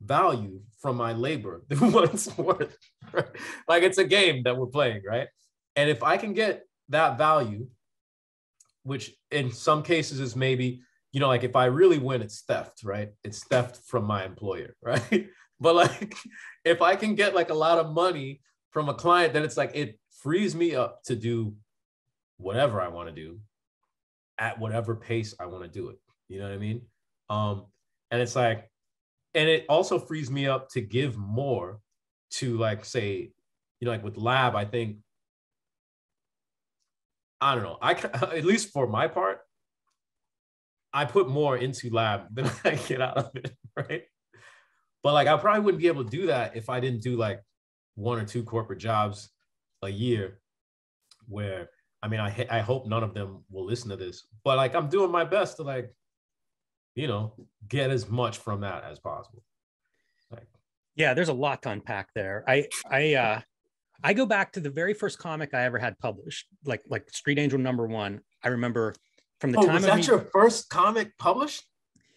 [0.00, 2.76] value from my labor than what it's worth.
[3.12, 3.26] Right?
[3.68, 5.28] Like it's a game that we're playing, right?
[5.76, 7.66] And if I can get that value,
[8.82, 10.82] which in some cases is maybe,
[11.12, 13.10] you know, like if I really win, it's theft, right?
[13.24, 15.28] It's theft from my employer, right?
[15.60, 16.14] but like
[16.64, 18.40] if I can get like a lot of money
[18.70, 21.54] from a client, then it's like it frees me up to do
[22.38, 23.38] whatever I want to do
[24.38, 25.98] at whatever pace I want to do it.
[26.28, 26.82] You know what I mean?
[27.30, 27.66] Um,
[28.10, 28.70] and it's like,
[29.34, 31.80] and it also frees me up to give more
[32.32, 33.30] to like say,
[33.80, 34.98] you know, like with lab, I think
[37.40, 37.78] I don't know.
[37.82, 37.92] I
[38.36, 39.40] at least for my part,
[40.92, 44.02] I put more into lab than I get out of it, right?
[45.02, 47.42] But like I probably wouldn't be able to do that if I didn't do like
[47.96, 49.30] one or two corporate jobs
[49.82, 50.40] a year
[51.28, 51.68] where
[52.04, 54.88] I mean I I hope none of them will listen to this, but like I'm
[54.88, 55.92] doing my best to like
[56.94, 57.32] you know,
[57.68, 59.42] get as much from that as possible.
[60.30, 60.46] Like,
[60.94, 62.44] yeah, there's a lot to unpack there.
[62.46, 63.40] I I uh
[64.02, 67.38] I go back to the very first comic I ever had published, like like Street
[67.38, 68.20] Angel number one.
[68.42, 68.94] I remember
[69.40, 71.64] from the oh, time was that me, your first comic published?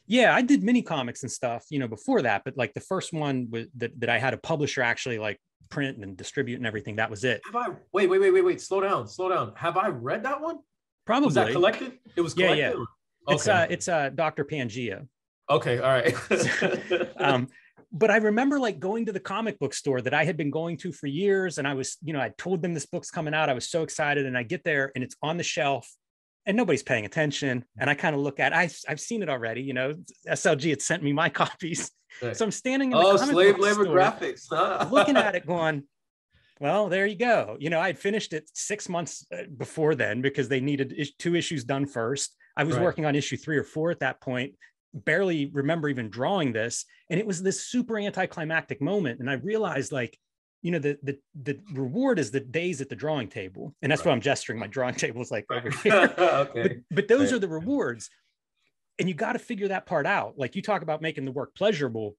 [0.06, 2.44] Yeah, I did mini comics and stuff, you know, before that.
[2.46, 5.40] But like the first one was that, that I had a publisher actually like
[5.70, 6.98] print and distribute and everything.
[6.98, 7.42] That was it.
[7.46, 9.54] Have I wait, wait, wait, wait, wait, slow down, slow down.
[9.56, 10.60] Have I read that one?
[11.06, 11.28] Probably.
[11.28, 11.94] Was that collected?
[12.16, 12.58] It was collected.
[12.58, 12.76] Yeah, yeah.
[13.28, 13.36] Okay.
[13.36, 14.46] It's uh it's uh Dr.
[14.46, 15.08] Pangea.
[15.50, 16.14] Okay, all right.
[17.18, 17.48] um,
[17.92, 20.78] but I remember like going to the comic book store that I had been going
[20.78, 23.50] to for years, and I was, you know, I told them this book's coming out.
[23.50, 25.90] I was so excited, and I get there and it's on the shelf,
[26.48, 27.64] and nobody's paying attention.
[27.78, 29.62] And I kind of look at, I, I've seen it already.
[29.62, 29.94] You know,
[30.28, 31.92] SLG had sent me my copies,
[32.24, 32.36] right.
[32.36, 34.88] so I'm standing in the oh slave labor store, graphics, huh?
[34.92, 35.84] looking at it, going,
[36.60, 37.58] well, there you go.
[37.60, 41.64] You know, I'd finished it six months uh, before then because they needed two issues
[41.64, 42.36] done first.
[42.56, 42.84] I was right.
[42.84, 44.54] working on issue three or four at that point,
[44.94, 46.86] barely remember even drawing this.
[47.10, 49.20] And it was this super anticlimactic moment.
[49.20, 50.18] And I realized like,
[50.62, 53.76] you know, the the the reward is the days at the drawing table.
[53.82, 54.08] And that's right.
[54.08, 54.60] what I'm gesturing.
[54.60, 56.14] My drawing table is like over here.
[56.18, 56.62] okay.
[56.62, 57.38] But, but those right.
[57.38, 58.10] are the rewards.
[59.00, 60.40] And you got to figure that part out.
[60.40, 62.16] Like you talk about making the work pleasurable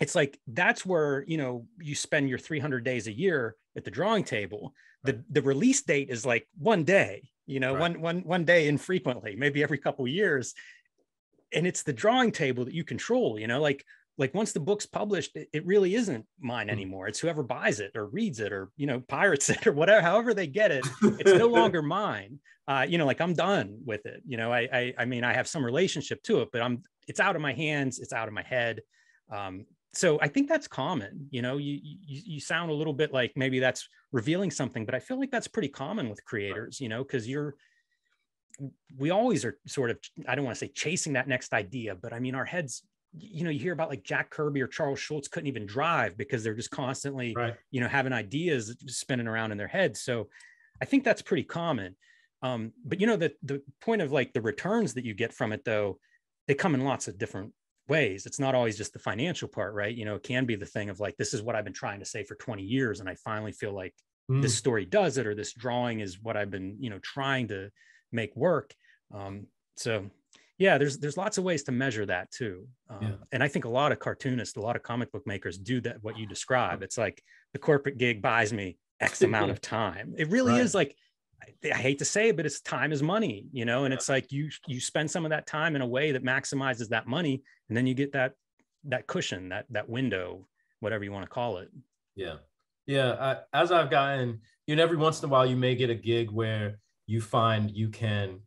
[0.00, 3.90] it's like that's where you know you spend your 300 days a year at the
[3.90, 7.80] drawing table the the release date is like one day you know right.
[7.80, 10.54] one one one day infrequently maybe every couple years
[11.52, 13.84] and it's the drawing table that you control you know like
[14.16, 16.72] like once the book's published it, it really isn't mine hmm.
[16.72, 20.00] anymore it's whoever buys it or reads it or you know pirates it or whatever
[20.00, 22.38] however they get it it's no longer mine
[22.68, 25.32] uh, you know like i'm done with it you know I, I i mean i
[25.32, 28.34] have some relationship to it but i'm it's out of my hands it's out of
[28.34, 28.80] my head
[29.32, 31.28] um, so I think that's common.
[31.30, 34.94] You know, you, you you sound a little bit like maybe that's revealing something, but
[34.94, 36.80] I feel like that's pretty common with creators.
[36.80, 37.54] You know, because you're
[38.96, 42.12] we always are sort of I don't want to say chasing that next idea, but
[42.12, 42.82] I mean our heads
[43.16, 46.42] you know, you hear about like Jack Kirby or Charles Schulz couldn't even drive because
[46.42, 47.54] they're just constantly, right.
[47.70, 50.00] you know, having ideas spinning around in their heads.
[50.00, 50.28] So
[50.82, 51.96] I think that's pretty common.
[52.42, 55.52] Um, but you know, the the point of like the returns that you get from
[55.52, 55.98] it though,
[56.46, 57.52] they come in lots of different
[57.88, 58.26] ways.
[58.26, 59.94] It's not always just the financial part, right?
[59.94, 62.00] You know, it can be the thing of like, this is what I've been trying
[62.00, 63.00] to say for 20 years.
[63.00, 63.94] And I finally feel like
[64.30, 64.42] mm.
[64.42, 67.70] this story does it, or this drawing is what I've been, you know, trying to
[68.12, 68.74] make work.
[69.14, 69.46] Um,
[69.76, 70.10] so
[70.64, 72.66] yeah, there's there's lots of ways to measure that too.
[72.88, 73.10] Um, yeah.
[73.32, 76.02] And I think a lot of cartoonists, a lot of comic book makers do that.
[76.02, 80.14] What you describe, it's like the corporate gig buys me X amount of time.
[80.16, 80.62] It really right.
[80.62, 80.96] is like
[81.70, 84.32] I hate to say it, but it's time is money, you know, and it's like
[84.32, 87.76] you you spend some of that time in a way that maximizes that money, and
[87.76, 88.32] then you get that
[88.84, 90.48] that cushion, that that window,
[90.80, 91.68] whatever you want to call it.
[92.16, 92.36] Yeah,
[92.86, 93.12] yeah.
[93.52, 95.94] I, as I've gotten, you know, every once in a while, you may get a
[95.94, 98.40] gig where you find you can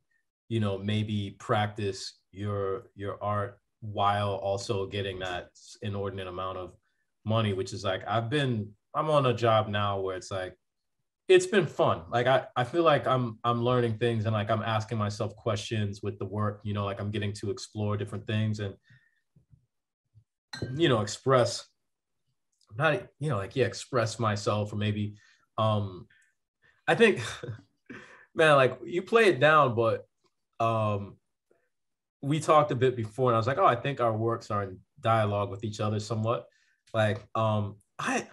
[0.49, 5.49] you know maybe practice your your art while also getting that
[5.81, 6.73] inordinate amount of
[7.25, 10.55] money which is like i've been i'm on a job now where it's like
[11.27, 12.03] it's been fun.
[12.09, 16.01] Like i i feel like i'm i'm learning things and like i'm asking myself questions
[16.01, 18.73] with the work you know like i'm getting to explore different things and
[20.75, 21.67] you know express
[22.77, 25.15] not you know like yeah express myself or maybe
[25.57, 26.07] um
[26.87, 27.21] i think
[28.35, 30.07] man like you play it down but
[30.59, 31.17] um,
[32.21, 34.63] we talked a bit before, and I was like, oh, I think our works are
[34.63, 36.45] in dialogue with each other somewhat.
[36.93, 38.27] Like, um, I,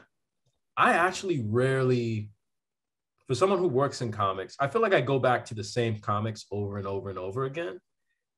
[0.76, 2.30] I actually rarely,
[3.26, 5.98] for someone who works in comics, I feel like I go back to the same
[5.98, 7.78] comics over and over and over again.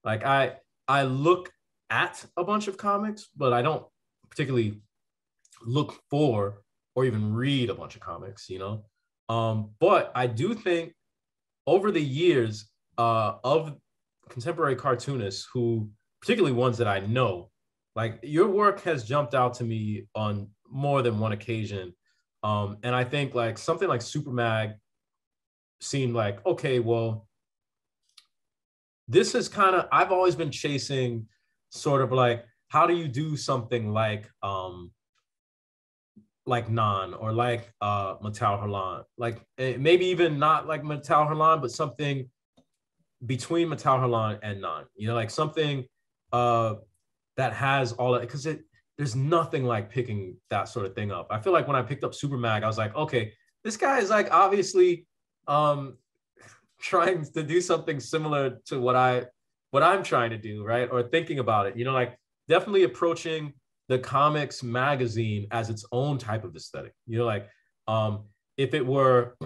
[0.05, 0.57] Like, I,
[0.89, 1.53] I look
[1.91, 3.84] at a bunch of comics, but I don't
[4.28, 4.80] particularly
[5.64, 6.62] look for
[6.95, 8.84] or even read a bunch of comics, you know.
[9.28, 10.95] Um, but I do think
[11.66, 13.76] over the years, uh, of
[14.28, 15.88] contemporary cartoonists who,
[16.20, 17.51] particularly ones that I know,
[17.94, 21.94] like your work has jumped out to me on more than one occasion.
[22.42, 24.72] Um, and I think like something like Super Mag
[25.80, 27.26] seemed like, okay, well,
[29.09, 31.26] this is kind of, I've always been chasing
[31.70, 34.90] sort of like, how do you do something like, um,
[36.47, 41.61] like Nan or like uh Métal Hurlant, like eh, maybe even not like Métal Hurlant,
[41.61, 42.30] but something
[43.25, 44.85] between Métal Hurlant and Non.
[44.97, 45.85] You know, like something
[46.33, 46.75] uh
[47.37, 48.64] that has all that because it
[48.97, 51.29] there's nothing like picking that sort of thing up.
[51.31, 53.99] I feel like when I picked up Super Mag, I was like, okay, this guy
[53.99, 55.07] is like obviously
[55.47, 55.97] um
[56.81, 59.27] trying to do something similar to what I
[59.71, 60.89] what I'm trying to do, right?
[60.91, 61.77] Or thinking about it.
[61.77, 63.53] You know, like definitely approaching
[63.89, 66.93] the comics magazine as its own type of aesthetic.
[67.07, 67.49] You know, like
[67.89, 68.25] um
[68.57, 69.37] if it were,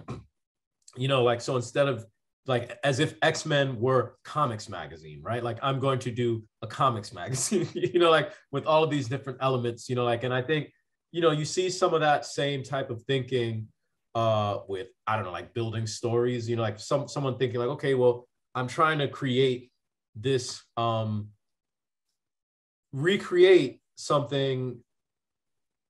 [0.97, 2.07] you know, like so instead of
[2.47, 5.43] like as if X-Men were comics magazine, right?
[5.43, 9.09] Like I'm going to do a comics magazine, you know, like with all of these
[9.09, 10.70] different elements, you know, like, and I think,
[11.12, 13.68] you know, you see some of that same type of thinking
[14.14, 17.68] uh with, I don't know, like building stories, you know, like some someone thinking like,
[17.70, 19.70] okay, well, I'm trying to create
[20.16, 21.28] this um
[22.93, 24.78] recreate something,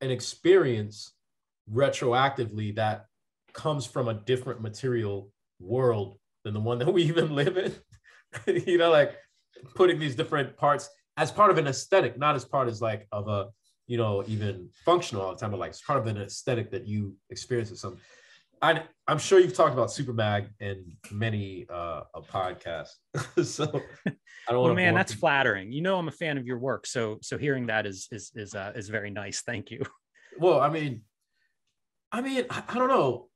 [0.01, 1.13] an experience
[1.73, 3.07] retroactively that
[3.53, 5.31] comes from a different material
[5.61, 7.75] world than the one that we even live in.
[8.67, 9.17] you know, like
[9.75, 13.29] putting these different parts as part of an aesthetic, not as part as like of
[13.29, 13.49] a,
[13.87, 16.87] you know, even functional all the time, but like it's part of an aesthetic that
[16.87, 18.01] you experience with something.
[18.63, 22.91] I, I'm sure you've talked about Super Mag in many uh, a podcast.
[23.43, 23.65] so
[24.07, 24.65] I don't.
[24.65, 25.29] well, man, that's people.
[25.29, 25.73] flattering.
[25.73, 28.55] You know, I'm a fan of your work, so so hearing that is is is
[28.55, 29.41] uh, is very nice.
[29.41, 29.83] Thank you.
[30.39, 31.03] Well, I mean,
[32.13, 33.30] I mean, I, I don't know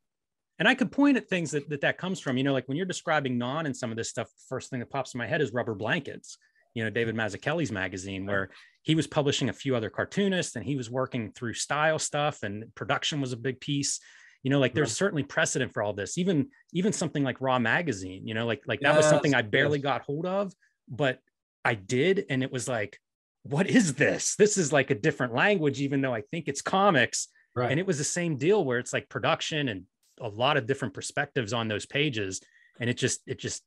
[0.58, 2.76] and I could point at things that, that that comes from, you know, like when
[2.76, 5.40] you're describing non and some of this stuff, first thing that pops in my head
[5.40, 6.38] is rubber blankets,
[6.74, 8.50] you know, David Mazzucchelli's magazine, where
[8.82, 12.72] he was publishing a few other cartoonists and he was working through style stuff and
[12.74, 14.00] production was a big piece.
[14.42, 14.96] You know, like there's yeah.
[14.96, 18.80] certainly precedent for all this, even, even something like raw magazine, you know, like, like
[18.80, 19.84] that yes, was something I barely yes.
[19.84, 20.52] got hold of,
[20.88, 21.18] but
[21.64, 22.26] I did.
[22.28, 23.00] And it was like,
[23.44, 24.36] what is this?
[24.36, 27.28] This is like a different language, even though I think it's comics.
[27.56, 27.70] Right.
[27.70, 29.84] And it was the same deal where it's like production and
[30.20, 32.40] a lot of different perspectives on those pages.
[32.80, 33.62] And it just it just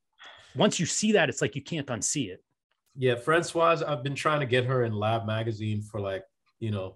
[0.55, 2.43] once you see that it's like you can't unsee it.
[2.95, 6.23] Yeah francoise i've been trying to get her in lab magazine for like
[6.59, 6.95] you know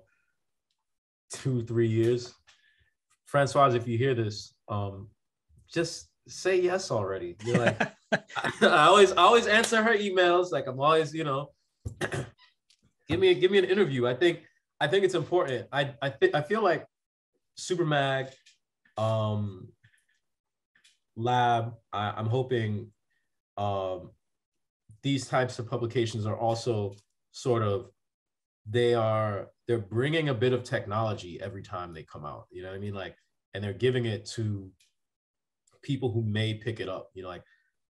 [1.32, 2.34] two three years.
[3.26, 5.10] Francoise if you hear this um
[5.72, 7.36] just say yes already.
[7.46, 7.82] You're like
[8.62, 10.52] i always I always answer her emails.
[10.52, 11.52] Like i'm always you know
[13.08, 14.08] give me give me an interview.
[14.08, 14.42] I think
[14.80, 15.68] i think it's important.
[15.72, 16.86] I i, th- I feel like
[17.56, 18.28] super mag
[19.02, 19.68] um,
[21.16, 21.74] lab.
[21.92, 22.92] I, am hoping
[23.58, 24.12] um,
[25.02, 26.94] these types of publications are also
[27.32, 27.90] sort of
[28.70, 32.46] they are they're bringing a bit of technology every time they come out.
[32.52, 32.94] You know what I mean?
[32.94, 33.16] Like,
[33.54, 34.70] and they're giving it to
[35.82, 37.10] people who may pick it up.
[37.16, 37.44] You know, like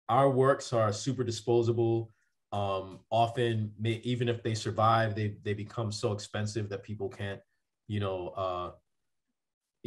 [0.10, 2.12] our works are super disposable.
[2.52, 7.40] Um, often, may, even if they survive, they they become so expensive that people can't,
[7.88, 8.72] you know, uh,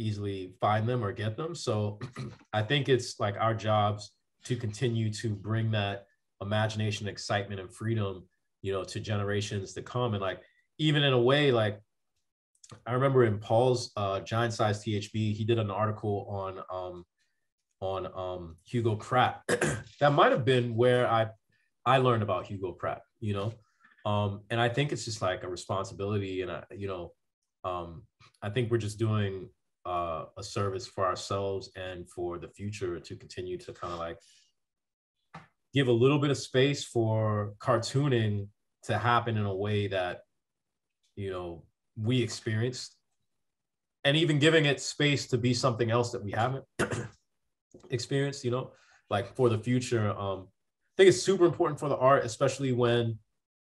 [0.01, 1.55] easily find them or get them.
[1.55, 1.99] So,
[2.53, 4.11] I think it's like our jobs
[4.45, 6.05] to continue to bring that
[6.41, 8.23] imagination, excitement, and freedom,
[8.61, 10.13] you know, to generations to come.
[10.13, 10.41] And like,
[10.77, 11.79] even in a way, like
[12.85, 17.05] I remember in Paul's uh, Giant Size THB, he did an article on um,
[17.79, 19.41] on um, Hugo Pratt.
[19.47, 21.27] that might have been where I
[21.85, 23.53] I learned about Hugo Pratt, you know,
[24.05, 27.13] um, and I think it's just like a responsibility, and I, you know,
[27.63, 28.03] um,
[28.41, 29.49] I think we're just doing
[29.85, 34.17] uh, a service for ourselves and for the future to continue to kind of like
[35.73, 38.47] give a little bit of space for cartooning
[38.83, 40.21] to happen in a way that
[41.15, 41.63] you know
[41.95, 42.95] we experienced.
[44.03, 46.65] And even giving it space to be something else that we haven't
[47.89, 48.71] experienced you know
[49.09, 53.17] like for the future um i think it's super important for the art especially when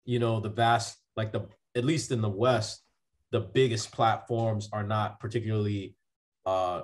[0.05, 2.83] you know the vast like the at least in the west
[3.31, 5.95] the biggest platforms are not particularly
[6.49, 6.83] uh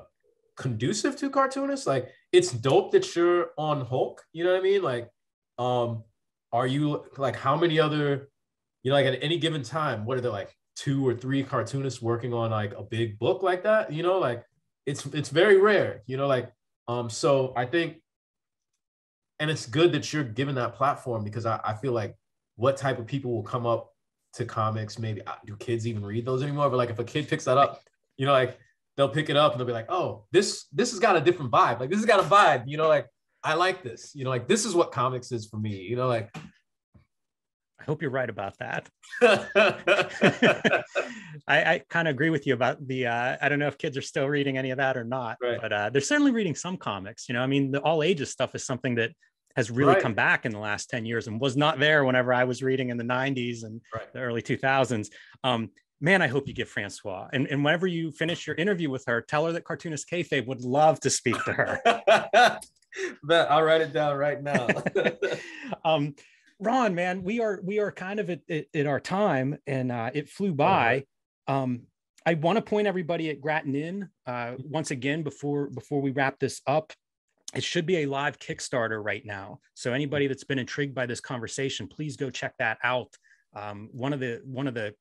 [0.55, 1.87] conducive to cartoonists.
[1.87, 4.81] Like it's dope that you're on hulk you know what i mean?
[4.81, 5.09] Like
[5.57, 6.03] um
[6.51, 6.83] are you
[7.17, 8.29] like how many other
[8.83, 12.01] you know like at any given time what are there like two or three cartoonists
[12.01, 13.91] working on like a big book like that?
[13.91, 14.43] You know like
[14.85, 16.51] it's it's very rare you know like
[16.87, 17.97] um so i think
[19.39, 22.15] and it's good that you're given that platform because I, I feel like
[22.55, 23.91] what type of people will come up
[24.33, 26.69] to comics maybe uh, do kids even read those anymore?
[26.69, 27.81] But like if a kid picks that up
[28.17, 28.57] you know like
[28.97, 31.51] they'll pick it up and they'll be like oh this this has got a different
[31.51, 33.07] vibe like this has got a vibe you know like
[33.43, 36.07] i like this you know like this is what comics is for me you know
[36.07, 36.35] like
[37.77, 38.89] I hope you're right about that.
[41.47, 43.07] I, I kind of agree with you about the.
[43.07, 45.59] Uh, I don't know if kids are still reading any of that or not, right.
[45.61, 47.29] but uh, they're certainly reading some comics.
[47.29, 49.11] You know, I mean, the all ages stuff is something that
[49.55, 50.01] has really right.
[50.01, 52.89] come back in the last 10 years and was not there whenever I was reading
[52.89, 54.11] in the 90s and right.
[54.13, 55.09] the early 2000s.
[55.43, 55.69] Um,
[56.01, 57.27] man, I hope you get Francois.
[57.33, 60.61] And, and whenever you finish your interview with her, tell her that Cartoonist Kayfabe would
[60.61, 61.81] love to speak to her.
[63.23, 64.67] but I'll write it down right now.
[65.85, 66.15] um,
[66.59, 70.11] Ron, man, we are we are kind of at, at, at our time, and uh,
[70.13, 71.05] it flew by.
[71.47, 71.81] Um,
[72.25, 76.61] I want to point everybody at Gratnin uh, once again before before we wrap this
[76.65, 76.93] up.
[77.53, 79.59] It should be a live Kickstarter right now.
[79.75, 83.13] So anybody that's been intrigued by this conversation, please go check that out.
[83.53, 84.93] Um, one of the one of the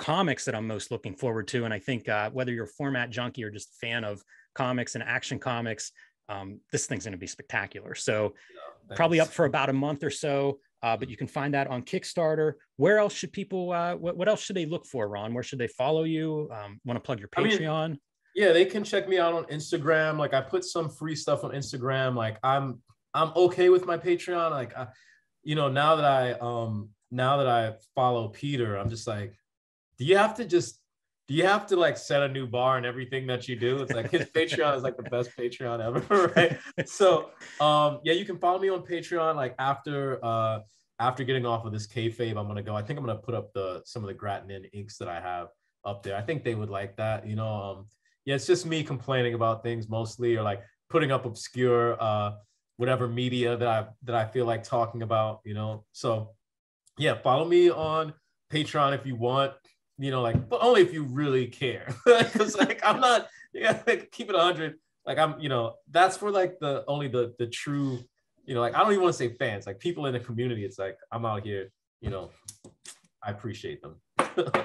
[0.00, 3.10] comics that I'm most looking forward to, and I think uh, whether you're a format
[3.10, 4.22] junkie or just a fan of
[4.54, 5.92] comics and action comics,
[6.28, 7.94] um, this thing's going to be spectacular.
[7.94, 8.34] So
[8.88, 10.58] yeah, probably up for about a month or so.
[10.82, 12.54] Uh, but you can find that on Kickstarter.
[12.76, 13.70] Where else should people?
[13.70, 15.34] Uh, what, what else should they look for, Ron?
[15.34, 16.48] Where should they follow you?
[16.50, 17.70] Um, Want to plug your Patreon?
[17.70, 17.98] I mean,
[18.34, 20.16] yeah, they can check me out on Instagram.
[20.18, 22.14] Like I put some free stuff on Instagram.
[22.14, 22.80] Like I'm
[23.12, 24.50] I'm okay with my Patreon.
[24.52, 24.86] Like I,
[25.42, 29.34] you know, now that I um now that I follow Peter, I'm just like,
[30.00, 30.80] do you have to just
[31.28, 33.82] do you have to like set a new bar in everything that you do?
[33.82, 36.58] It's like his Patreon is like the best Patreon ever, right?
[36.88, 37.30] So
[37.60, 39.36] um yeah, you can follow me on Patreon.
[39.36, 40.60] Like after uh
[40.98, 42.74] after getting off of this kayfabe, I'm gonna go.
[42.74, 45.48] I think I'm gonna put up the some of the Gratnin inks that I have
[45.84, 46.16] up there.
[46.16, 47.26] I think they would like that.
[47.26, 47.86] You know, um
[48.24, 52.32] yeah, it's just me complaining about things mostly or like putting up obscure uh
[52.78, 55.84] whatever media that I that I feel like talking about, you know.
[55.92, 56.30] So
[56.96, 58.14] yeah, follow me on
[58.50, 59.52] Patreon if you want
[60.00, 61.94] you know, like, but only if you really care.
[62.04, 64.76] Because like I'm not, yeah, like, keep it hundred.
[65.06, 67.98] Like I'm, you know, that's for like the only the the true,
[68.44, 70.64] you know, like I don't even want to say fans, like people in the community.
[70.64, 71.70] It's like I'm out here,
[72.00, 72.30] you know,
[73.22, 73.96] I appreciate them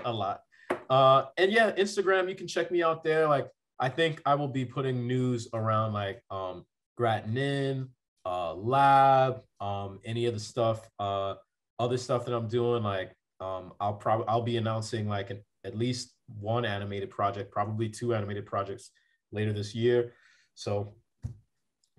[0.05, 0.41] a lot.
[0.89, 3.27] Uh, and yeah, Instagram, you can check me out there.
[3.27, 3.47] Like
[3.79, 6.65] I think I will be putting news around like um
[6.99, 7.89] Gratnin,
[8.25, 11.35] uh, lab, um, any of the stuff, uh,
[11.77, 15.77] other stuff that I'm doing, like um, I'll probably I'll be announcing like an, at
[15.77, 18.91] least one animated project, probably two animated projects
[19.31, 20.13] later this year.
[20.53, 20.95] So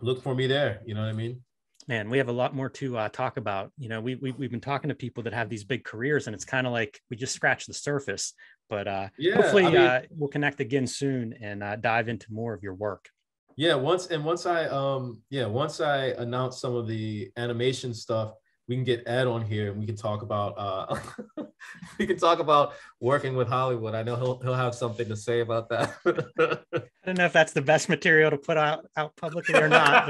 [0.00, 0.80] look for me there.
[0.86, 1.42] You know what I mean?
[1.88, 3.70] Man, we have a lot more to uh, talk about.
[3.78, 6.34] You know, we, we we've been talking to people that have these big careers, and
[6.34, 8.32] it's kind of like we just scratched the surface.
[8.68, 12.32] But uh, yeah, hopefully, I mean, uh, we'll connect again soon and uh, dive into
[12.32, 13.08] more of your work.
[13.56, 18.32] Yeah, once and once I um yeah once I announce some of the animation stuff,
[18.68, 20.98] we can get Ed on here and we can talk about uh,
[21.98, 23.94] we can talk about working with Hollywood.
[23.94, 25.94] I know he'll he'll have something to say about that.
[26.74, 30.06] I don't know if that's the best material to put out out publicly or not,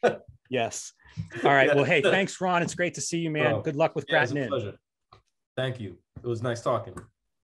[0.00, 0.92] but yes.
[1.44, 1.74] All right.
[1.74, 2.62] Well, hey, thanks, Ron.
[2.62, 3.60] It's great to see you, man.
[3.62, 4.76] Good luck with yeah, Gratnin.
[5.56, 5.96] Thank you.
[6.22, 6.94] It was nice talking.